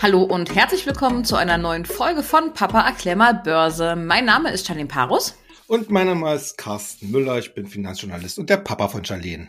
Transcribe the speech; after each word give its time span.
Hallo 0.00 0.22
und 0.22 0.54
herzlich 0.54 0.86
willkommen 0.86 1.24
zu 1.24 1.34
einer 1.34 1.58
neuen 1.58 1.84
Folge 1.84 2.22
von 2.22 2.54
Papa 2.54 2.82
erklär 2.82 3.16
mal 3.16 3.34
Börse. 3.34 3.96
Mein 3.96 4.26
Name 4.26 4.52
ist 4.52 4.64
Charlene 4.64 4.86
Parus. 4.86 5.34
Und 5.66 5.90
mein 5.90 6.06
Name 6.06 6.32
ist 6.36 6.56
Carsten 6.56 7.10
Müller. 7.10 7.38
Ich 7.38 7.52
bin 7.52 7.66
Finanzjournalist 7.66 8.38
und 8.38 8.48
der 8.48 8.58
Papa 8.58 8.86
von 8.86 9.04
Charlene. 9.04 9.48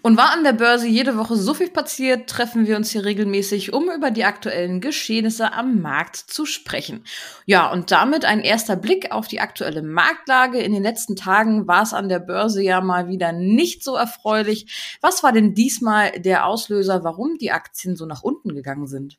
Und 0.00 0.16
war 0.16 0.32
an 0.32 0.42
der 0.42 0.54
Börse 0.54 0.86
jede 0.86 1.18
Woche 1.18 1.36
so 1.36 1.52
viel 1.52 1.68
passiert, 1.68 2.30
treffen 2.30 2.66
wir 2.66 2.76
uns 2.76 2.92
hier 2.92 3.04
regelmäßig, 3.04 3.74
um 3.74 3.90
über 3.90 4.10
die 4.10 4.24
aktuellen 4.24 4.80
Geschehnisse 4.80 5.52
am 5.52 5.82
Markt 5.82 6.16
zu 6.16 6.46
sprechen. 6.46 7.04
Ja, 7.44 7.70
und 7.70 7.90
damit 7.90 8.24
ein 8.24 8.40
erster 8.40 8.76
Blick 8.76 9.12
auf 9.12 9.28
die 9.28 9.40
aktuelle 9.40 9.82
Marktlage. 9.82 10.60
In 10.60 10.72
den 10.72 10.82
letzten 10.82 11.14
Tagen 11.14 11.68
war 11.68 11.82
es 11.82 11.92
an 11.92 12.08
der 12.08 12.20
Börse 12.20 12.62
ja 12.62 12.80
mal 12.80 13.08
wieder 13.08 13.32
nicht 13.32 13.84
so 13.84 13.96
erfreulich. 13.96 14.98
Was 15.02 15.22
war 15.22 15.32
denn 15.32 15.52
diesmal 15.52 16.10
der 16.12 16.46
Auslöser, 16.46 17.04
warum 17.04 17.36
die 17.36 17.52
Aktien 17.52 17.96
so 17.96 18.06
nach 18.06 18.22
unten 18.22 18.54
gegangen 18.54 18.86
sind? 18.86 19.18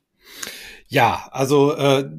Ja, 0.88 1.28
also 1.32 1.76
äh, 1.76 2.10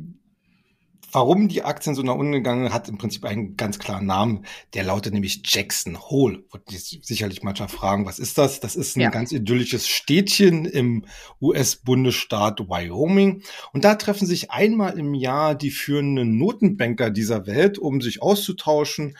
warum 1.17 1.49
die 1.49 1.63
Aktien 1.63 1.95
so 1.95 2.03
nach 2.03 2.15
unten 2.15 2.33
gegangen 2.33 2.75
hat 2.75 2.91
im 2.91 2.99
Prinzip 2.99 3.25
einen 3.25 3.57
ganz 3.57 3.79
klaren 3.79 4.05
Namen. 4.05 4.45
Der 4.75 4.85
lautet 4.85 5.15
nämlich 5.15 5.41
Jackson 5.45 5.99
Hole. 5.99 6.45
Wird 6.53 6.69
sicherlich 6.69 7.43
mancher 7.43 7.69
fragen, 7.69 8.05
was 8.05 8.19
ist 8.19 8.37
das? 8.37 8.61
Das 8.61 8.77
ist 8.77 8.97
ein 8.97 9.01
ja. 9.01 9.09
ganz 9.09 9.33
idyllisches 9.33 9.89
Städtchen 9.89 10.67
im 10.67 11.07
US-Bundesstaat 11.41 12.61
Wyoming. 12.69 13.43
Und 13.73 13.85
da 13.85 13.95
treffen 13.95 14.27
sich 14.27 14.51
einmal 14.51 14.99
im 14.99 15.15
Jahr 15.15 15.55
die 15.55 15.71
führenden 15.71 16.37
Notenbanker 16.37 17.09
dieser 17.09 17.47
Welt, 17.47 17.79
um 17.79 18.03
sich 18.03 18.21
auszutauschen. 18.21 19.17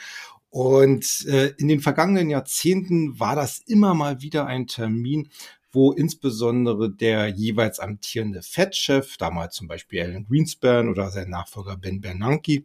Und 0.51 1.27
äh, 1.27 1.55
in 1.57 1.69
den 1.69 1.81
vergangenen 1.81 2.31
Jahrzehnten 2.31 3.19
war 3.19 3.37
das 3.37 3.59
immer 3.59 3.95
mal 3.95 4.21
wieder 4.21 4.47
ein 4.47 4.67
Termin, 4.67 5.29
wo 5.77 5.93
insbesondere 5.93 6.91
der 6.91 7.29
jeweils 7.29 7.79
amtierende 7.79 8.41
Fed-Chef, 8.41 9.19
damals 9.19 9.55
zum 9.55 9.69
Beispiel 9.69 10.01
Alan 10.03 10.25
Greenspan 10.25 10.89
oder 10.89 11.11
sein 11.11 11.29
Nachfolger 11.29 11.77
Ben 11.77 12.01
Bernanke, 12.01 12.65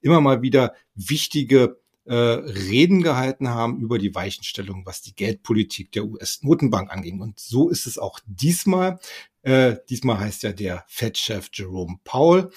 immer 0.00 0.22
mal 0.22 0.40
wieder 0.40 0.74
wichtige 0.94 1.78
äh, 2.06 2.14
Reden 2.14 3.02
gehalten 3.02 3.50
haben 3.50 3.78
über 3.80 3.98
die 3.98 4.14
Weichenstellung, 4.14 4.86
was 4.86 5.02
die 5.02 5.14
Geldpolitik 5.14 5.92
der 5.92 6.06
US-Notenbank 6.06 6.90
anging. 6.90 7.20
Und 7.20 7.38
so 7.38 7.68
ist 7.68 7.86
es 7.86 7.98
auch 7.98 8.20
diesmal. 8.26 9.00
Äh, 9.42 9.76
diesmal 9.90 10.18
heißt 10.18 10.42
ja 10.42 10.52
der 10.52 10.84
Fed-Chef 10.88 11.50
Jerome 11.52 11.98
Powell. 12.04 12.50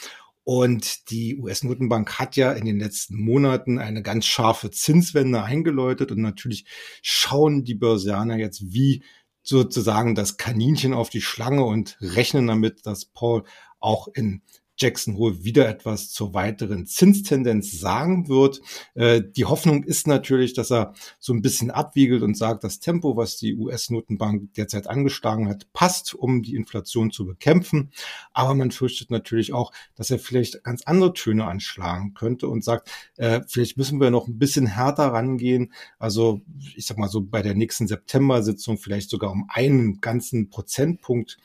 Und 0.46 1.12
die 1.12 1.36
US-Notenbank 1.36 2.18
hat 2.18 2.36
ja 2.36 2.54
in 2.54 2.66
den 2.66 2.80
letzten 2.80 3.22
Monaten 3.22 3.78
eine 3.78 4.02
ganz 4.02 4.26
scharfe 4.26 4.72
Zinswende 4.72 5.44
eingeläutet. 5.44 6.12
Und 6.12 6.22
natürlich 6.22 6.66
schauen 7.02 7.66
die 7.66 7.76
Börsianer 7.76 8.38
jetzt, 8.38 8.72
wie 8.74 9.04
sozusagen 9.50 10.16
das 10.16 10.38
Kaninchen 10.38 10.94
auf 10.94 11.10
die 11.10 11.22
Schlange 11.22 11.66
und 11.66 11.98
rechnen 12.00 12.48
damit, 12.48 12.86
dass 12.86 13.06
Paul 13.06 13.44
auch 13.80 14.08
in 14.08 14.42
Jackson 14.80 15.18
Hole 15.18 15.44
wieder 15.44 15.68
etwas 15.68 16.10
zur 16.10 16.34
weiteren 16.34 16.86
Zinstendenz 16.86 17.72
sagen 17.72 18.30
wird. 18.30 18.62
Äh, 18.96 19.22
die 19.36 19.46
Hoffnung 19.46 19.84
ist 19.84 20.08
natürlich, 20.08 20.54
dass 20.54 20.72
er 20.72 20.94
so 21.20 21.34
ein 21.34 21.42
bisschen 21.42 21.70
abwiegelt 21.70 22.24
und 22.24 22.38
sagt, 22.38 22.64
das 22.64 22.80
Tempo, 22.80 23.18
was 23.18 23.38
die 23.38 23.56
US-Notenbank 23.56 24.54
derzeit 24.54 24.88
angeschlagen 24.88 25.50
hat, 25.50 25.72
passt, 25.74 26.14
um 26.16 26.42
die 26.44 26.56
Inflation 26.56 27.12
zu 27.12 27.26
bekämpfen. 27.26 27.92
Aber 28.32 28.56
man 28.56 28.72
fürchtet 28.72 29.12
natürlich 29.12 29.54
auch, 29.54 29.72
dass 29.96 30.10
er 30.10 30.20
vielleicht 30.20 30.64
ganz 30.64 30.84
andere 30.84 31.14
Töne 31.14 31.46
anschlagen 31.46 32.14
könnte 32.14 32.48
und 32.48 32.64
sagt, 32.64 32.90
äh, 33.18 33.42
vielleicht 33.48 33.78
müssen 33.78 34.00
wir 34.00 34.12
noch 34.12 34.28
ein 34.28 34.40
bisschen 34.40 34.66
härter 34.66 35.08
rangehen. 35.08 35.74
Also 35.98 36.42
ich 36.76 36.86
sag 36.86 36.98
mal 36.98 37.10
so 37.10 37.22
bei 37.22 37.42
der 37.42 37.56
nächsten 37.56 37.88
September-Sitzung 37.88 38.78
vielleicht 38.78 39.10
sogar 39.10 39.32
um 39.32 39.50
einen 39.50 40.00
ganzen 40.00 40.50
Prozentpunkt 40.50 41.38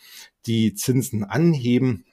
die 0.47 0.75
Zinsen 0.75 1.25
anheben 1.25 2.05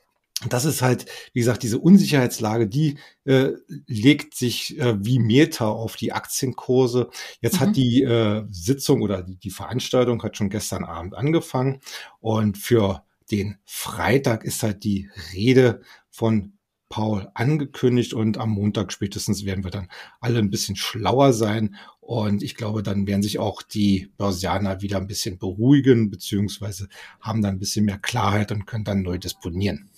das 0.50 0.66
ist 0.66 0.82
halt, 0.82 1.06
wie 1.34 1.40
gesagt, 1.40 1.64
diese 1.64 1.80
Unsicherheitslage, 1.80 2.68
die 2.68 2.98
äh, 3.26 3.52
legt 3.88 4.36
sich 4.36 4.80
äh, 4.80 4.96
wie 5.04 5.20
Meter 5.20 5.68
auf 5.68 5.96
die 5.96 6.14
Aktienkurse. 6.14 7.10
Jetzt 7.42 7.56
mhm. 7.56 7.60
hat 7.60 7.76
die 7.76 8.04
äh, 8.04 8.44
Sitzung 8.50 9.02
oder 9.02 9.22
die, 9.22 9.38
die 9.38 9.52
Veranstaltung 9.52 10.22
hat 10.24 10.38
schon 10.38 10.50
gestern 10.50 10.84
Abend 10.84 11.16
angefangen 11.16 11.80
und 12.20 12.58
für 12.58 13.04
den 13.30 13.58
Freitag 13.66 14.44
ist 14.44 14.64
halt 14.64 14.84
die 14.84 15.10
Rede 15.34 15.82
von 16.10 16.54
Paul 16.90 17.30
angekündigt 17.34 18.14
und 18.14 18.38
am 18.38 18.50
Montag 18.50 18.92
spätestens 18.92 19.46
werden 19.46 19.64
wir 19.64 19.72
dann 19.72 19.88
alle 20.20 20.40
ein 20.40 20.50
bisschen 20.50 20.76
schlauer 20.76 21.32
sein 21.32 21.76
und 22.02 22.44
ich 22.44 22.56
glaube, 22.56 22.84
dann 22.84 23.08
werden 23.08 23.24
sich 23.24 23.40
auch 23.40 23.62
die 23.62 24.12
Börsianer 24.18 24.82
wieder 24.82 24.98
ein 24.98 25.08
bisschen 25.08 25.38
beruhigen 25.38 26.12
beziehungsweise 26.12 26.90
haben 27.22 27.42
dann 27.42 27.56
ein 27.56 27.60
bisschen 27.60 27.86
mehr 27.86 28.00
Klarheit 28.00 28.52
und 28.52 28.68
können 28.68 28.84
dann 28.84 29.02
neu 29.02 29.18
disponieren. 29.18 29.91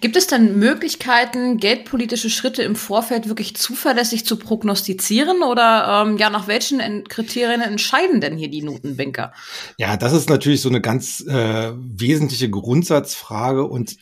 Gibt 0.00 0.16
es 0.16 0.26
denn 0.26 0.58
Möglichkeiten, 0.58 1.58
geldpolitische 1.58 2.30
Schritte 2.30 2.62
im 2.62 2.74
Vorfeld 2.74 3.28
wirklich 3.28 3.54
zuverlässig 3.56 4.24
zu 4.24 4.36
prognostizieren 4.36 5.42
oder 5.42 6.06
ähm, 6.06 6.16
ja, 6.16 6.30
nach 6.30 6.48
welchen 6.48 7.04
Kriterien 7.04 7.60
entscheiden 7.60 8.20
denn 8.20 8.38
hier 8.38 8.48
die 8.48 8.62
Notenbanker? 8.62 9.32
Ja, 9.76 9.98
das 9.98 10.14
ist 10.14 10.30
natürlich 10.30 10.62
so 10.62 10.70
eine 10.70 10.80
ganz 10.80 11.20
äh, 11.28 11.72
wesentliche 11.74 12.48
Grundsatzfrage 12.48 13.64
und 13.64 13.96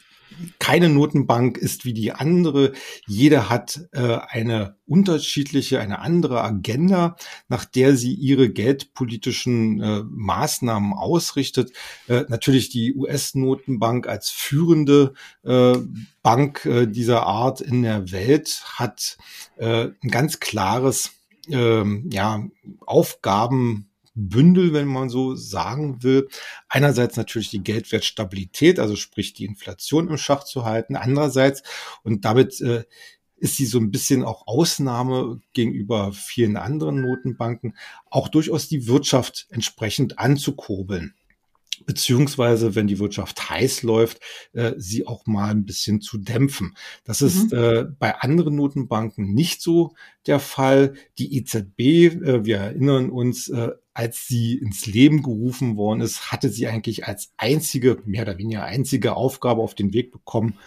keine 0.59 0.89
Notenbank 0.89 1.59
ist 1.59 1.85
wie 1.85 1.93
die 1.93 2.13
andere. 2.13 2.73
Jede 3.07 3.49
hat 3.49 3.81
äh, 3.93 4.19
eine 4.29 4.77
unterschiedliche, 4.87 5.81
eine 5.81 6.01
andere 6.01 6.43
Agenda, 6.43 7.17
nach 7.49 7.65
der 7.65 7.97
sie 7.97 8.15
ihre 8.15 8.49
geldpolitischen 8.51 9.81
äh, 9.81 10.03
Maßnahmen 10.05 10.93
ausrichtet. 10.93 11.73
Äh, 12.07 12.25
natürlich 12.29 12.69
die 12.71 12.95
US-Notenbank 12.95 14.07
als 14.07 14.31
führende 14.31 15.15
äh, 15.45 15.77
Bank 16.23 16.65
äh, 16.67 16.87
dieser 16.87 17.25
Art 17.25 17.61
in 17.61 17.83
der 17.83 18.11
Welt 18.13 18.63
hat 18.75 19.19
äh, 19.57 19.89
ein 20.03 20.11
ganz 20.11 20.41
klares 20.41 21.13
ähm, 21.49 22.09
ja, 22.13 22.45
Aufgaben 22.81 23.88
Bündel, 24.19 24.73
wenn 24.73 24.89
man 24.89 25.09
so 25.09 25.35
sagen 25.35 26.03
will. 26.03 26.29
Einerseits 26.69 27.17
natürlich 27.17 27.51
die 27.51 27.63
Geldwertstabilität, 27.63 28.79
also 28.79 28.97
sprich 28.97 29.33
die 29.33 29.45
Inflation 29.45 30.09
im 30.09 30.19
Schach 30.19 30.45
zu 30.45 30.65
halten. 30.65 30.97
Andererseits, 30.97 31.63
und 32.03 32.25
damit 32.25 32.61
äh, 32.61 32.85
ist 33.37 33.57
sie 33.57 33.67
so 33.67 33.79
ein 33.79 33.91
bisschen 33.91 34.25
auch 34.25 34.47
Ausnahme 34.47 35.41
gegenüber 35.53 36.13
vielen 36.13 36.57
anderen 36.57 37.01
Notenbanken, 37.01 37.77
auch 38.11 38.29
durchaus 38.29 38.69
die 38.69 38.89
Wirtschaft 38.89 39.47
entsprechend 39.51 40.19
anzukurbeln 40.19 41.15
beziehungsweise 41.87 42.75
wenn 42.75 42.87
die 42.87 42.99
Wirtschaft 42.99 43.51
heiß 43.51 43.83
läuft, 43.83 44.21
äh, 44.53 44.73
sie 44.77 45.07
auch 45.07 45.27
mal 45.27 45.51
ein 45.51 45.65
bisschen 45.65 46.01
zu 46.01 46.19
dämpfen. 46.19 46.75
Das 47.05 47.23
ist 47.23 47.53
mhm. 47.53 47.59
äh, 47.59 47.85
bei 47.99 48.17
anderen 48.17 48.57
Notenbanken 48.57 49.35
nicht 49.35 49.63
so 49.63 49.95
der 50.27 50.41
Fall. 50.41 50.95
Die 51.19 51.37
EZB, 51.37 51.81
äh, 51.81 52.45
wir 52.45 52.59
erinnern 52.59 53.11
uns, 53.11 53.49
äh, 53.49 53.71
als 53.95 54.27
sie 54.29 54.55
ins 54.59 54.87
Leben 54.87 55.23
gerufen 55.23 55.77
worden 55.77 56.01
ist, 56.01 56.31
hatte 56.31 56.51
sie 56.51 56.69
eigentlich 56.69 57.07
als 57.07 57.33
einzige, 57.37 58.01
mehr 58.05 58.23
oder 58.23 58.39
weniger 58.39 58.65
einzige 58.65 59.17
Aufgabe 59.17 59.61
auf 59.61 59.75
den 59.75 59.93
Weg 59.93 60.13
bekommen, 60.13 60.59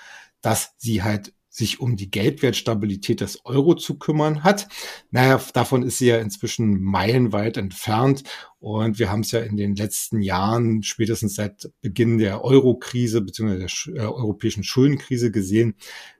dass 0.42 0.74
sie 0.78 1.04
halt 1.04 1.34
sich 1.54 1.82
um 1.82 1.98
die 1.98 2.10
Geldwertstabilität 2.10 3.20
des 3.20 3.46
Euro 3.46 3.76
zu 3.76 4.00
kümmern 4.00 4.46
hat. 4.46 4.70
Naja, 5.12 5.40
davon 5.54 5.84
ist 5.84 5.98
sie 5.98 6.08
ja 6.08 6.18
inzwischen 6.18 6.82
meilenweit 6.82 7.58
entfernt. 7.58 8.24
Und 8.60 9.00
wir 9.00 9.12
haben 9.12 9.20
es 9.20 9.32
ja 9.32 9.42
in 9.42 9.58
den 9.58 9.76
letzten 9.76 10.22
Jahren, 10.22 10.82
spätestens 10.82 11.36
seit 11.36 11.70
Beginn 11.82 12.20
der 12.20 12.46
Euro-Krise 12.46 13.20
bzw. 13.20 13.58
der 13.58 14.02
äh, 14.02 14.08
europäischen 14.08 14.64
Schuldenkrise 14.64 15.30
gesehen, 15.30 15.76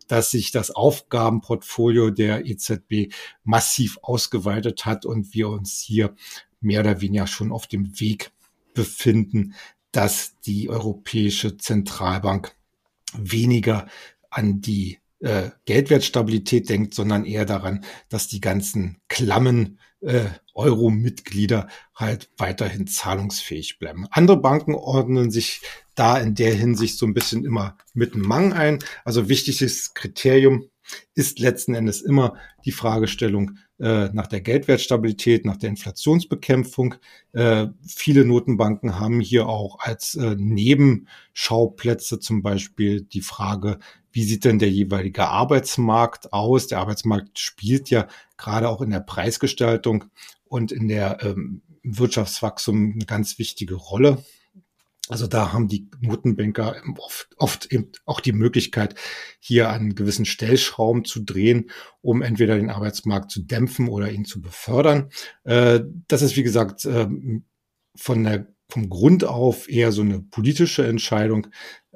dass 0.10 0.32
sich 0.32 0.52
das 0.52 0.70
Aufgabenportfolio 0.70 2.10
der 2.10 2.46
EZB 2.46 3.14
massiv 3.46 4.00
ausgeweitet 4.02 4.86
hat 4.86 5.06
und 5.06 5.34
wir 5.34 5.48
uns 5.48 5.80
hier 5.80 6.14
mehr 6.60 6.82
oder 6.82 7.00
weniger 7.00 7.26
schon 7.26 7.54
auf 7.54 7.68
dem 7.68 8.02
Weg 8.02 8.32
befinden, 8.74 9.54
dass 9.94 10.38
die 10.42 10.70
Europäische 10.70 11.56
Zentralbank 11.56 12.54
weniger 13.14 13.88
an 14.30 14.60
die 14.60 15.01
äh, 15.22 15.52
Geldwertstabilität 15.66 16.70
denkt, 16.70 16.94
sondern 16.94 17.26
eher 17.26 17.46
daran, 17.46 17.84
dass 18.10 18.28
die 18.28 18.42
ganzen 18.42 18.98
klammen 19.08 19.80
äh, 20.02 20.26
Euro-Mitglieder 20.54 21.68
halt 21.96 22.30
weiterhin 22.38 22.88
zahlungsfähig 22.88 23.80
bleiben. 23.80 24.08
Andere 24.12 24.38
Banken 24.38 24.76
ordnen 24.76 25.32
sich 25.32 25.62
da 25.96 26.18
in 26.18 26.36
der 26.36 26.54
Hinsicht 26.54 26.98
so 26.98 27.06
ein 27.06 27.14
bisschen 27.14 27.46
immer 27.46 27.78
mit 27.94 28.14
einem 28.14 28.24
Mang 28.24 28.54
ein. 28.54 28.80
Also 29.06 29.30
wichtiges 29.30 29.94
Kriterium 29.94 30.66
ist 31.14 31.40
letzten 31.40 31.76
Endes 31.76 32.02
immer 32.02 32.36
die 32.66 32.72
Fragestellung 32.72 33.58
äh, 33.80 34.10
nach 34.14 34.28
der 34.28 34.42
Geldwertstabilität, 34.42 35.46
nach 35.46 35.58
der 35.58 35.70
Inflationsbekämpfung. 35.70 36.96
Äh, 37.34 37.68
viele 37.86 38.26
Notenbanken 38.26 39.00
haben 39.00 39.20
hier 39.20 39.48
auch 39.48 39.80
als 39.80 40.16
äh, 40.16 40.36
Nebenschauplätze 40.38 42.20
zum 42.20 42.42
Beispiel 42.42 43.02
die 43.02 43.22
Frage, 43.22 43.80
wie 44.12 44.24
sieht 44.24 44.46
denn 44.46 44.60
der 44.60 44.70
jeweilige 44.70 45.28
Arbeitsmarkt 45.28 46.34
aus? 46.34 46.68
Der 46.68 46.80
Arbeitsmarkt 46.80 47.40
spielt 47.40 47.90
ja 47.90 48.08
gerade 48.38 48.70
auch 48.70 48.82
in 48.82 48.90
der 48.90 49.00
Preisgestaltung 49.00 50.06
und 50.46 50.72
in 50.72 50.88
der 50.88 51.24
ähm, 51.24 51.62
Wirtschaftswachstum 51.84 52.94
eine 52.94 53.06
ganz 53.06 53.40
wichtige 53.40 53.76
Rolle. 53.76 54.24
Also 55.10 55.28
da 55.28 55.52
haben 55.52 55.68
die 55.68 55.90
Notenbanker 56.00 56.82
oft, 56.98 57.28
oft 57.38 57.74
eben 57.74 57.92
auch 58.06 58.22
die 58.22 58.32
Möglichkeit, 58.32 58.96
hier 59.40 59.70
an 59.70 59.94
gewissen 59.94 60.26
Stellschrauben 60.26 61.04
zu 61.04 61.22
drehen, 61.22 61.70
um 62.02 62.22
entweder 62.22 62.56
den 62.56 62.70
Arbeitsmarkt 62.70 63.30
zu 63.30 63.42
dämpfen 63.42 63.90
oder 63.90 64.10
ihn 64.12 64.24
zu 64.24 64.42
befördern. 64.42 65.10
Äh, 65.44 65.82
das 66.08 66.22
ist, 66.22 66.38
wie 66.38 66.44
gesagt, 66.44 66.86
ähm, 66.86 67.44
von 67.94 68.24
der, 68.24 68.48
vom 68.70 68.90
Grund 68.90 69.26
auf 69.26 69.70
eher 69.70 69.92
so 69.92 70.02
eine 70.02 70.22
politische 70.22 70.88
Entscheidung. 70.88 71.48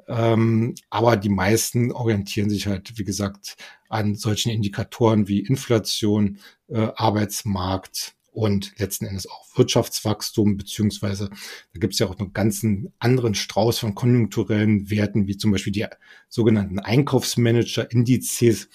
Ähm, 0.08 0.74
aber 0.90 1.16
die 1.16 1.28
meisten 1.28 1.92
orientieren 1.92 2.50
sich 2.50 2.66
halt, 2.66 2.98
wie 2.98 3.04
gesagt, 3.04 3.56
an 3.88 4.14
solchen 4.14 4.50
Indikatoren 4.50 5.28
wie 5.28 5.40
Inflation, 5.40 6.38
äh, 6.68 6.88
Arbeitsmarkt, 6.94 8.16
und 8.36 8.78
letzten 8.78 9.06
Endes 9.06 9.26
auch 9.30 9.46
Wirtschaftswachstum, 9.56 10.58
beziehungsweise 10.58 11.30
da 11.30 11.80
gibt 11.80 11.94
es 11.94 12.00
ja 12.00 12.06
auch 12.06 12.18
einen 12.18 12.34
ganzen 12.34 12.92
anderen 12.98 13.34
Strauß 13.34 13.78
von 13.78 13.94
konjunkturellen 13.94 14.90
Werten, 14.90 15.26
wie 15.26 15.38
zum 15.38 15.52
Beispiel 15.52 15.72
die 15.72 15.86
sogenannten 16.28 16.78
Einkaufsmanager-Indizes, 16.78 18.68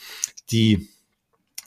die 0.49 0.89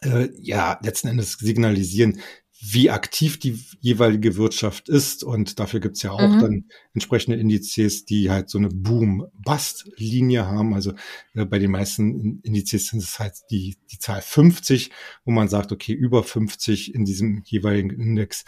äh, 0.03 0.29
ja 0.41 0.81
letzten 0.83 1.07
Endes 1.07 1.35
signalisieren, 1.35 2.21
wie 2.61 2.91
aktiv 2.91 3.39
die 3.39 3.59
jeweilige 3.81 4.37
Wirtschaft 4.37 4.89
ist. 4.89 5.25
Und 5.25 5.59
dafür 5.59 5.81
gibt's 5.81 6.03
ja 6.03 6.13
auch 6.13 6.21
mhm. 6.21 6.41
dann 6.41 6.65
entsprechende 6.95 7.37
Indizes, 7.37 8.05
die 8.05 8.31
halt 8.31 8.49
so 8.49 8.59
eine 8.59 8.69
Boom-Bust-Linie 8.69 10.47
haben. 10.47 10.75
Also 10.75 10.93
äh, 11.35 11.45
bei 11.45 11.59
den 11.59 11.71
meisten 11.71 12.41
Indizes 12.43 12.89
sind 12.89 13.03
es 13.03 13.19
halt 13.19 13.35
die, 13.51 13.77
die 13.91 13.99
Zahl 13.99 14.23
50, 14.23 14.91
wo 15.25 15.33
man 15.33 15.49
sagt, 15.49 15.73
okay, 15.73 15.93
über 15.93 16.23
50 16.23 16.95
in 16.95 17.05
diesem 17.05 17.43
jeweiligen 17.45 17.91
Index 17.91 18.45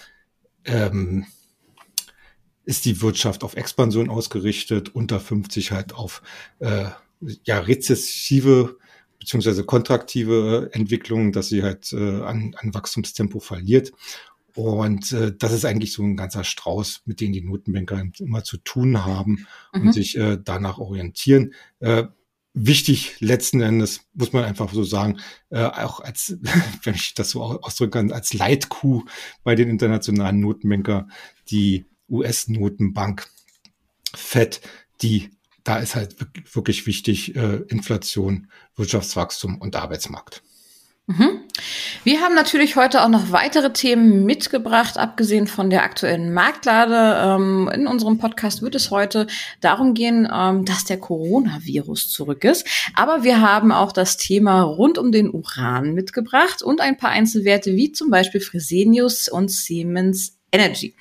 ähm, 0.65 1.27
ist 2.65 2.85
die 2.85 3.01
Wirtschaft 3.01 3.45
auf 3.45 3.57
Expansion 3.57 4.09
ausgerichtet, 4.09 4.95
unter 4.95 5.21
50 5.21 5.73
halt 5.73 5.95
auf 5.95 6.23
äh, 6.59 6.87
ja, 7.45 7.59
rezessive 7.59 8.79
beziehungsweise 9.19 9.65
kontraktive 9.65 10.71
Entwicklung, 10.73 11.33
dass 11.33 11.49
sie 11.49 11.63
halt 11.63 11.93
äh, 11.93 12.23
an, 12.23 12.55
an 12.59 12.75
Wachstumstempo 12.75 13.41
verliert. 13.41 13.93
Und 14.55 15.13
äh, 15.13 15.35
das 15.37 15.53
ist 15.53 15.67
eigentlich 15.67 15.93
so 15.93 16.03
ein 16.03 16.17
ganzer 16.17 16.43
Strauß, 16.43 17.03
mit 17.05 17.21
dem 17.21 17.33
die 17.33 17.43
Notenbanker 17.43 18.03
immer 18.19 18.43
zu 18.43 18.57
tun 18.57 19.05
haben 19.05 19.47
mhm. 19.75 19.83
und 19.83 19.93
sich 19.93 20.17
äh, 20.17 20.39
danach 20.43 20.79
orientieren. 20.79 21.53
Äh, 21.81 22.05
wichtig 22.55 23.21
letzten 23.21 23.61
Endes, 23.61 24.01
muss 24.15 24.33
man 24.33 24.45
einfach 24.45 24.73
so 24.73 24.83
sagen, 24.83 25.19
äh, 25.51 25.63
auch 25.63 26.01
als, 26.01 26.39
wenn 26.83 26.95
ich 26.95 27.13
das 27.13 27.31
so 27.31 27.43
ausdrücken 27.43 27.93
kann, 27.93 28.13
als 28.13 28.33
Leitkuh 28.33 29.05
bei 29.45 29.55
den 29.55 29.69
internationalen 29.69 30.41
Notenbanker, 30.41 31.07
die 31.51 31.85
US-Notenbank 32.09 33.29
FED, 34.15 34.63
die 35.03 35.31
da 35.67 35.79
ist 35.79 35.97
halt 35.97 36.17
wirklich 36.55 36.87
wichtig 36.87 37.35
äh, 37.35 37.57
Inflation, 37.69 38.49
Wirtschaftswachstum 38.77 39.61
und 39.61 39.75
Arbeitsmarkt. 39.75 40.43
Mhm. 41.09 41.43
Wir 42.03 42.21
haben 42.21 42.35
natürlich 42.35 42.75
heute 42.75 43.03
auch 43.03 43.09
noch 43.09 43.31
weitere 43.31 43.73
Themen 43.73 44.25
mitgebracht, 44.25 44.99
abgesehen 44.99 45.47
von 45.47 45.71
der 45.71 45.85
aktuellen 45.85 46.33
Marktlage. 46.33 47.17
Ähm, 47.21 47.71
in 47.73 47.87
unserem 47.87 48.19
Podcast 48.19 48.61
wird 48.63 48.75
es 48.75 48.91
heute 48.91 49.29
darum 49.61 49.95
gehen, 49.95 50.29
ähm, 50.33 50.65
dass 50.65 50.85
der 50.85 50.99
Coronavirus 50.99 52.11
zurück 52.11 52.43
ist. 52.45 52.67
Aber 52.95 53.23
wir 53.23 53.41
haben 53.41 53.71
auch 53.71 53.93
das 53.93 54.17
Thema 54.17 54.63
rund 54.63 54.99
um 54.99 55.13
den 55.13 55.31
Uran 55.31 55.95
mitgebracht 55.95 56.63
und 56.63 56.81
ein 56.81 56.97
paar 56.97 57.11
Einzelwerte 57.11 57.77
wie 57.77 57.93
zum 57.93 58.11
Beispiel 58.11 58.41
Fresenius 58.41 59.29
und 59.29 59.51
Siemens 59.51 60.36
Energy. 60.57 60.95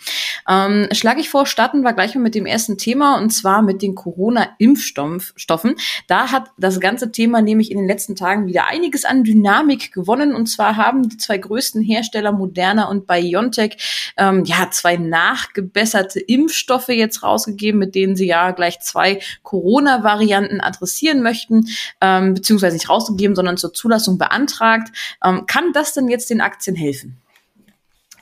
Ähm, 0.50 0.88
schlage 0.92 1.22
ich 1.22 1.30
vor, 1.30 1.46
starten 1.46 1.81
wir 1.81 1.94
gleich 1.94 2.13
mal 2.16 2.22
mit 2.22 2.36
dem 2.36 2.46
ersten 2.46 2.78
Thema 2.78 3.18
und 3.18 3.31
zwar 3.31 3.62
mit 3.62 3.81
den 3.81 3.96
Corona-Impfstoffen. 3.96 5.75
Da 6.07 6.31
hat 6.31 6.52
das 6.57 6.80
ganze 6.80 7.12
Thema 7.12 7.42
nämlich 7.42 7.72
in 7.72 7.78
den 7.78 7.88
letzten 7.88 8.16
Tagen 8.16 8.46
wieder 8.48 8.68
einiges 8.68 9.06
an 9.06 9.24
Dynamik 9.24 9.92
gewonnen 9.94 10.36
und 10.36 10.48
zwar 10.48 10.75
haben 10.75 11.07
die 11.07 11.18
zwei 11.18 11.38
größten 11.38 11.81
Hersteller 11.81 12.31
Moderna 12.31 12.90
und 12.90 13.07
BioNTech 13.07 14.13
ähm, 14.18 14.44
ja 14.46 14.69
zwei 14.72 14.98
nachgebesserte 14.98 16.19
Impfstoffe 16.19 16.90
jetzt 16.90 17.24
rausgegeben, 17.24 17.80
mit 17.80 17.96
denen 17.96 18.16
sie 18.16 18.28
ja 18.28 18.52
gleich 18.52 18.80
zwei 18.81 19.19
Corona-Varianten 19.44 20.62
adressieren 20.62 21.24
möchten, 21.24 21.68
ähm, 22.02 22.34
beziehungsweise 22.34 22.75
nicht 22.75 22.90
rausgegeben, 22.90 23.36
sondern 23.36 23.57
zur 23.57 23.74
Zulassung 23.74 24.18
beantragt. 24.18 24.92
Ähm, 25.24 25.46
kann 25.46 25.74
das 25.74 25.94
denn 25.94 26.07
jetzt 26.07 26.30
den 26.30 26.42
Aktien 26.42 26.75
helfen? 26.75 27.18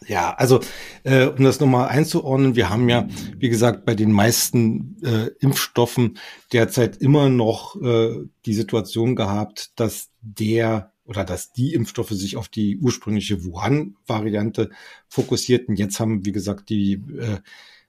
Ja, 0.08 0.34
also 0.34 0.60
äh, 1.04 1.26
um 1.26 1.44
das 1.44 1.60
nochmal 1.60 1.90
einzuordnen, 1.90 2.56
wir 2.56 2.70
haben 2.70 2.90
ja, 2.90 3.08
wie 3.38 3.50
gesagt, 3.50 3.86
bei 3.86 3.96
den 3.96 4.12
meisten 4.12 4.98
äh, 5.04 5.30
Impfstoffen 5.40 6.18
derzeit 6.52 6.98
immer 6.98 7.30
noch 7.30 7.82
äh, 7.82 8.26
die 8.46 8.54
Situation 8.54 9.16
gehabt, 9.16 9.72
dass 9.76 10.10
der 10.22 10.92
oder 11.06 11.26
dass 11.26 11.52
die 11.52 11.74
Impfstoffe 11.74 12.12
sich 12.12 12.38
auf 12.38 12.48
die 12.48 12.78
ursprüngliche 12.78 13.44
Wuhan-Variante 13.44 14.70
fokussierten. 15.10 15.76
Jetzt 15.76 16.00
haben, 16.00 16.26
wie 16.26 16.32
gesagt, 16.32 16.70
die 16.70 16.94
äh, 16.94 17.40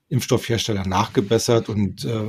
Impfstoffhersteller 0.08 0.87
nachgebessert 0.87 1.69
und 1.69 2.05
äh, 2.05 2.26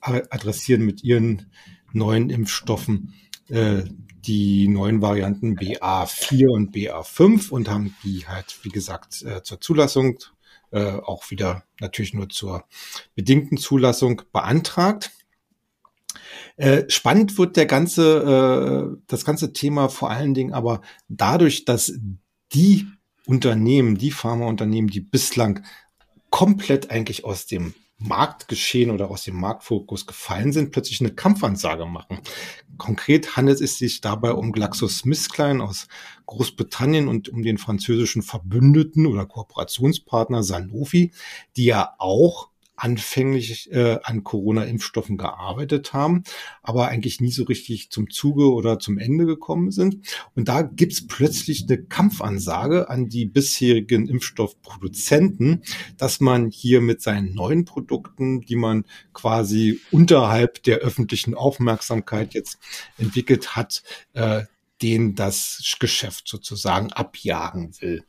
adressieren 0.00 0.84
mit 0.84 1.02
ihren 1.02 1.46
neuen 1.92 2.30
Impfstoffen 2.30 3.14
äh, 3.48 3.84
die 4.26 4.68
neuen 4.68 5.02
Varianten 5.02 5.56
BA4 5.56 6.48
und 6.48 6.74
BA5 6.74 7.50
und 7.50 7.68
haben 7.68 7.94
die 8.04 8.26
halt, 8.26 8.58
wie 8.62 8.70
gesagt, 8.70 9.22
äh, 9.22 9.42
zur 9.42 9.60
Zulassung, 9.60 10.18
äh, 10.72 10.92
auch 10.92 11.30
wieder 11.30 11.64
natürlich 11.80 12.14
nur 12.14 12.28
zur 12.28 12.64
bedingten 13.14 13.56
Zulassung 13.56 14.22
beantragt. 14.32 15.12
Äh, 16.56 16.84
spannend 16.88 17.38
wird 17.38 17.56
der 17.56 17.66
ganze, 17.66 18.98
das 19.06 19.24
ganze 19.24 19.52
Thema 19.52 19.88
vor 19.88 20.10
allen 20.10 20.34
Dingen 20.34 20.54
aber 20.54 20.80
dadurch, 21.08 21.64
dass 21.64 21.92
die 22.52 22.86
Unternehmen, 23.26 23.96
die 23.96 24.10
Pharmaunternehmen, 24.10 24.90
die 24.90 25.00
bislang 25.00 25.64
komplett 26.30 26.90
eigentlich 26.90 27.24
aus 27.24 27.46
dem 27.46 27.74
Marktgeschehen 27.98 28.90
oder 28.90 29.10
aus 29.10 29.24
dem 29.24 29.36
Marktfokus 29.36 30.06
gefallen 30.06 30.52
sind, 30.52 30.70
plötzlich 30.70 31.00
eine 31.00 31.14
Kampfansage 31.14 31.86
machen. 31.86 32.20
Konkret 32.76 33.36
handelt 33.36 33.60
es 33.60 33.78
sich 33.78 34.00
dabei 34.00 34.32
um 34.32 34.52
GlaxoSmithKline 34.52 35.62
aus 35.64 35.88
Großbritannien 36.26 37.08
und 37.08 37.28
um 37.30 37.42
den 37.42 37.56
französischen 37.56 38.22
Verbündeten 38.22 39.06
oder 39.06 39.24
Kooperationspartner 39.24 40.42
Sanofi, 40.42 41.12
die 41.56 41.64
ja 41.64 41.94
auch 41.98 42.50
anfänglich 42.76 43.72
äh, 43.72 43.98
an 44.02 44.22
Corona-Impfstoffen 44.22 45.16
gearbeitet 45.16 45.92
haben, 45.92 46.24
aber 46.62 46.88
eigentlich 46.88 47.20
nie 47.20 47.32
so 47.32 47.44
richtig 47.44 47.90
zum 47.90 48.10
Zuge 48.10 48.52
oder 48.52 48.78
zum 48.78 48.98
Ende 48.98 49.26
gekommen 49.26 49.70
sind. 49.70 50.06
Und 50.34 50.48
da 50.48 50.62
gibt's 50.62 51.06
plötzlich 51.06 51.64
eine 51.68 51.82
Kampfansage 51.82 52.88
an 52.88 53.08
die 53.08 53.26
bisherigen 53.26 54.08
Impfstoffproduzenten, 54.08 55.62
dass 55.96 56.20
man 56.20 56.50
hier 56.50 56.80
mit 56.80 57.02
seinen 57.02 57.34
neuen 57.34 57.64
Produkten, 57.64 58.42
die 58.42 58.56
man 58.56 58.84
quasi 59.12 59.80
unterhalb 59.90 60.62
der 60.62 60.78
öffentlichen 60.78 61.34
Aufmerksamkeit 61.34 62.34
jetzt 62.34 62.58
entwickelt 62.98 63.56
hat, 63.56 63.82
äh, 64.12 64.42
denen 64.82 65.14
das 65.14 65.76
Geschäft 65.80 66.28
sozusagen 66.28 66.92
abjagen 66.92 67.74
will. 67.80 68.04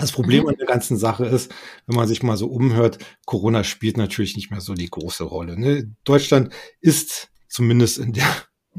Das 0.00 0.12
Problem 0.12 0.46
an 0.46 0.56
der 0.56 0.66
ganzen 0.66 0.96
Sache 0.96 1.26
ist, 1.26 1.52
wenn 1.86 1.96
man 1.96 2.08
sich 2.08 2.22
mal 2.22 2.36
so 2.36 2.46
umhört, 2.46 2.98
Corona 3.26 3.64
spielt 3.64 3.96
natürlich 3.96 4.36
nicht 4.36 4.50
mehr 4.50 4.60
so 4.60 4.74
die 4.74 4.90
große 4.90 5.24
Rolle. 5.24 5.58
Ne? 5.58 5.94
Deutschland 6.04 6.52
ist 6.80 7.30
zumindest 7.48 7.98
in 7.98 8.12
der, 8.12 8.26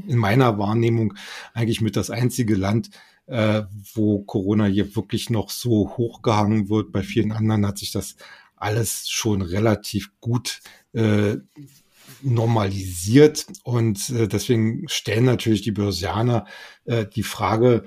in 0.06 0.18
meiner 0.18 0.58
Wahrnehmung 0.58 1.14
eigentlich 1.54 1.80
mit 1.80 1.96
das 1.96 2.10
einzige 2.10 2.54
Land, 2.54 2.90
äh, 3.26 3.62
wo 3.94 4.20
Corona 4.20 4.66
hier 4.66 4.96
wirklich 4.96 5.30
noch 5.30 5.50
so 5.50 5.96
hochgehangen 5.96 6.68
wird. 6.68 6.92
Bei 6.92 7.02
vielen 7.02 7.32
anderen 7.32 7.66
hat 7.66 7.78
sich 7.78 7.92
das 7.92 8.16
alles 8.56 9.08
schon 9.08 9.42
relativ 9.42 10.10
gut 10.20 10.60
äh, 10.92 11.36
normalisiert 12.22 13.46
und 13.64 14.10
äh, 14.10 14.28
deswegen 14.28 14.88
stellen 14.88 15.24
natürlich 15.24 15.62
die 15.62 15.72
Börsianer 15.72 16.46
äh, 16.84 17.06
die 17.06 17.22
Frage, 17.22 17.84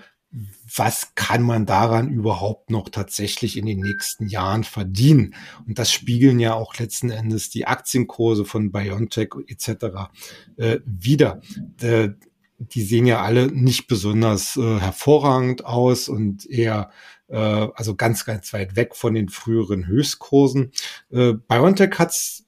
was 0.76 1.14
kann 1.16 1.42
man 1.42 1.66
daran 1.66 2.10
überhaupt 2.10 2.70
noch 2.70 2.90
tatsächlich 2.90 3.58
in 3.58 3.66
den 3.66 3.80
nächsten 3.80 4.28
Jahren 4.28 4.64
verdienen? 4.64 5.36
Und 5.66 5.80
das 5.80 5.92
spiegeln 5.92 6.40
ja 6.40 6.54
auch 6.54 6.78
letzten 6.78 7.10
Endes 7.10 7.50
die 7.50 7.68
Aktienkurse 7.68 8.46
von 8.46 8.72
BioNTech 8.72 9.30
etc. 9.48 10.10
Äh, 10.58 10.80
wieder. 10.86 11.42
Äh, 11.82 12.10
die 12.58 12.82
sehen 12.82 13.06
ja 13.06 13.22
alle 13.22 13.48
nicht 13.48 13.88
besonders 13.88 14.58
äh, 14.58 14.80
hervorragend 14.80 15.66
aus 15.66 16.10
und 16.10 16.50
eher 16.50 16.90
äh, 17.28 17.38
also 17.38 17.96
ganz, 17.96 18.26
ganz 18.26 18.52
weit 18.54 18.76
weg 18.76 18.96
von 18.96 19.14
den 19.14 19.30
früheren 19.30 19.88
Höchstkursen. 19.88 20.72
Äh, 21.12 21.34
BioNTech 21.34 21.92
hat's 21.98 22.46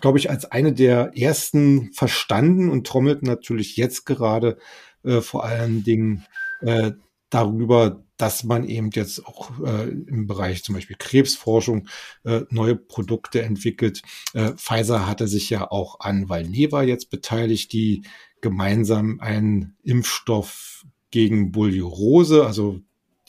glaube 0.00 0.18
ich, 0.18 0.30
als 0.30 0.46
eine 0.46 0.72
der 0.72 1.12
ersten 1.14 1.92
verstanden 1.92 2.70
und 2.70 2.86
trommelt 2.86 3.22
natürlich 3.22 3.76
jetzt 3.76 4.06
gerade 4.06 4.56
äh, 5.04 5.20
vor 5.20 5.44
allen 5.44 5.84
Dingen 5.84 6.24
äh, 6.62 6.92
darüber, 7.34 8.04
dass 8.16 8.44
man 8.44 8.64
eben 8.64 8.90
jetzt 8.92 9.26
auch 9.26 9.50
äh, 9.64 9.88
im 9.88 10.26
Bereich 10.26 10.62
zum 10.62 10.76
Beispiel 10.76 10.96
Krebsforschung 10.96 11.88
äh, 12.22 12.42
neue 12.50 12.76
Produkte 12.76 13.42
entwickelt. 13.42 14.02
Äh, 14.34 14.52
Pfizer 14.52 15.08
hatte 15.08 15.26
sich 15.26 15.50
ja 15.50 15.70
auch 15.70 15.98
an 16.00 16.28
Valneva 16.28 16.84
jetzt 16.84 17.10
beteiligt, 17.10 17.72
die 17.72 18.04
gemeinsam 18.40 19.20
einen 19.20 19.76
Impfstoff 19.82 20.86
gegen 21.10 21.50
Buliorose, 21.50 22.46
also 22.46 22.80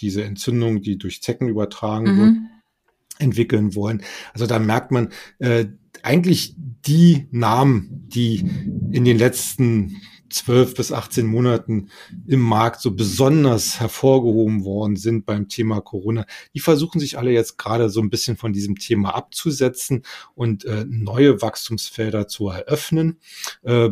diese 0.01 0.23
Entzündung, 0.23 0.81
die 0.81 0.97
durch 0.97 1.23
Zecken 1.23 1.47
übertragen 1.47 2.05
mhm. 2.05 2.17
wird, 2.17 2.35
entwickeln 3.17 3.73
wollen. 3.75 4.03
Also 4.33 4.45
da 4.45 4.59
merkt 4.59 4.91
man 4.91 5.09
äh, 5.39 5.65
eigentlich 6.03 6.53
die 6.57 7.27
Namen, 7.31 8.07
die 8.07 8.47
in 8.91 9.05
den 9.05 9.17
letzten 9.17 10.01
12 10.35 10.73
bis 10.75 10.91
18 10.91 11.25
Monaten 11.25 11.89
im 12.27 12.41
Markt 12.41 12.81
so 12.81 12.91
besonders 12.91 13.79
hervorgehoben 13.79 14.65
worden 14.65 14.97
sind 14.97 15.25
beim 15.25 15.47
Thema 15.47 15.79
Corona, 15.79 16.25
die 16.53 16.59
versuchen 16.59 16.99
sich 16.99 17.17
alle 17.17 17.31
jetzt 17.31 17.57
gerade 17.57 17.89
so 17.89 18.01
ein 18.01 18.09
bisschen 18.09 18.35
von 18.35 18.51
diesem 18.51 18.77
Thema 18.77 19.15
abzusetzen 19.15 20.03
und 20.35 20.65
äh, 20.65 20.85
neue 20.87 21.41
Wachstumsfelder 21.41 22.27
zu 22.27 22.49
eröffnen. 22.49 23.19
Äh, 23.63 23.89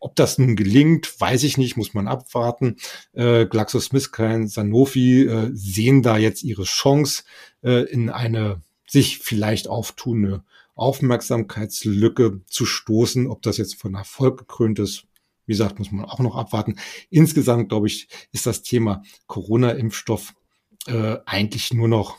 ob 0.00 0.14
das 0.16 0.38
nun 0.38 0.56
gelingt, 0.56 1.20
weiß 1.20 1.42
ich 1.44 1.56
nicht, 1.56 1.76
muss 1.76 1.94
man 1.94 2.06
abwarten. 2.08 2.76
Äh, 3.12 3.46
GlaxoSmithKline, 3.46 4.48
Sanofi 4.48 5.22
äh, 5.22 5.50
sehen 5.52 6.02
da 6.02 6.18
jetzt 6.18 6.42
ihre 6.42 6.64
Chance 6.64 7.24
äh, 7.62 7.84
in 7.90 8.10
eine 8.10 8.60
sich 8.86 9.18
vielleicht 9.18 9.68
auftuende 9.68 10.44
Aufmerksamkeitslücke 10.74 12.42
zu 12.46 12.66
stoßen. 12.66 13.26
Ob 13.26 13.42
das 13.42 13.56
jetzt 13.56 13.76
von 13.76 13.94
Erfolg 13.94 14.38
gekrönt 14.38 14.78
ist, 14.78 15.06
wie 15.46 15.52
gesagt, 15.52 15.78
muss 15.78 15.92
man 15.92 16.04
auch 16.04 16.18
noch 16.18 16.36
abwarten. 16.36 16.76
Insgesamt, 17.10 17.68
glaube 17.68 17.86
ich, 17.86 18.08
ist 18.32 18.46
das 18.46 18.62
Thema 18.62 19.02
Corona-Impfstoff 19.26 20.34
äh, 20.86 21.16
eigentlich 21.24 21.72
nur 21.72 21.88
noch 21.88 22.18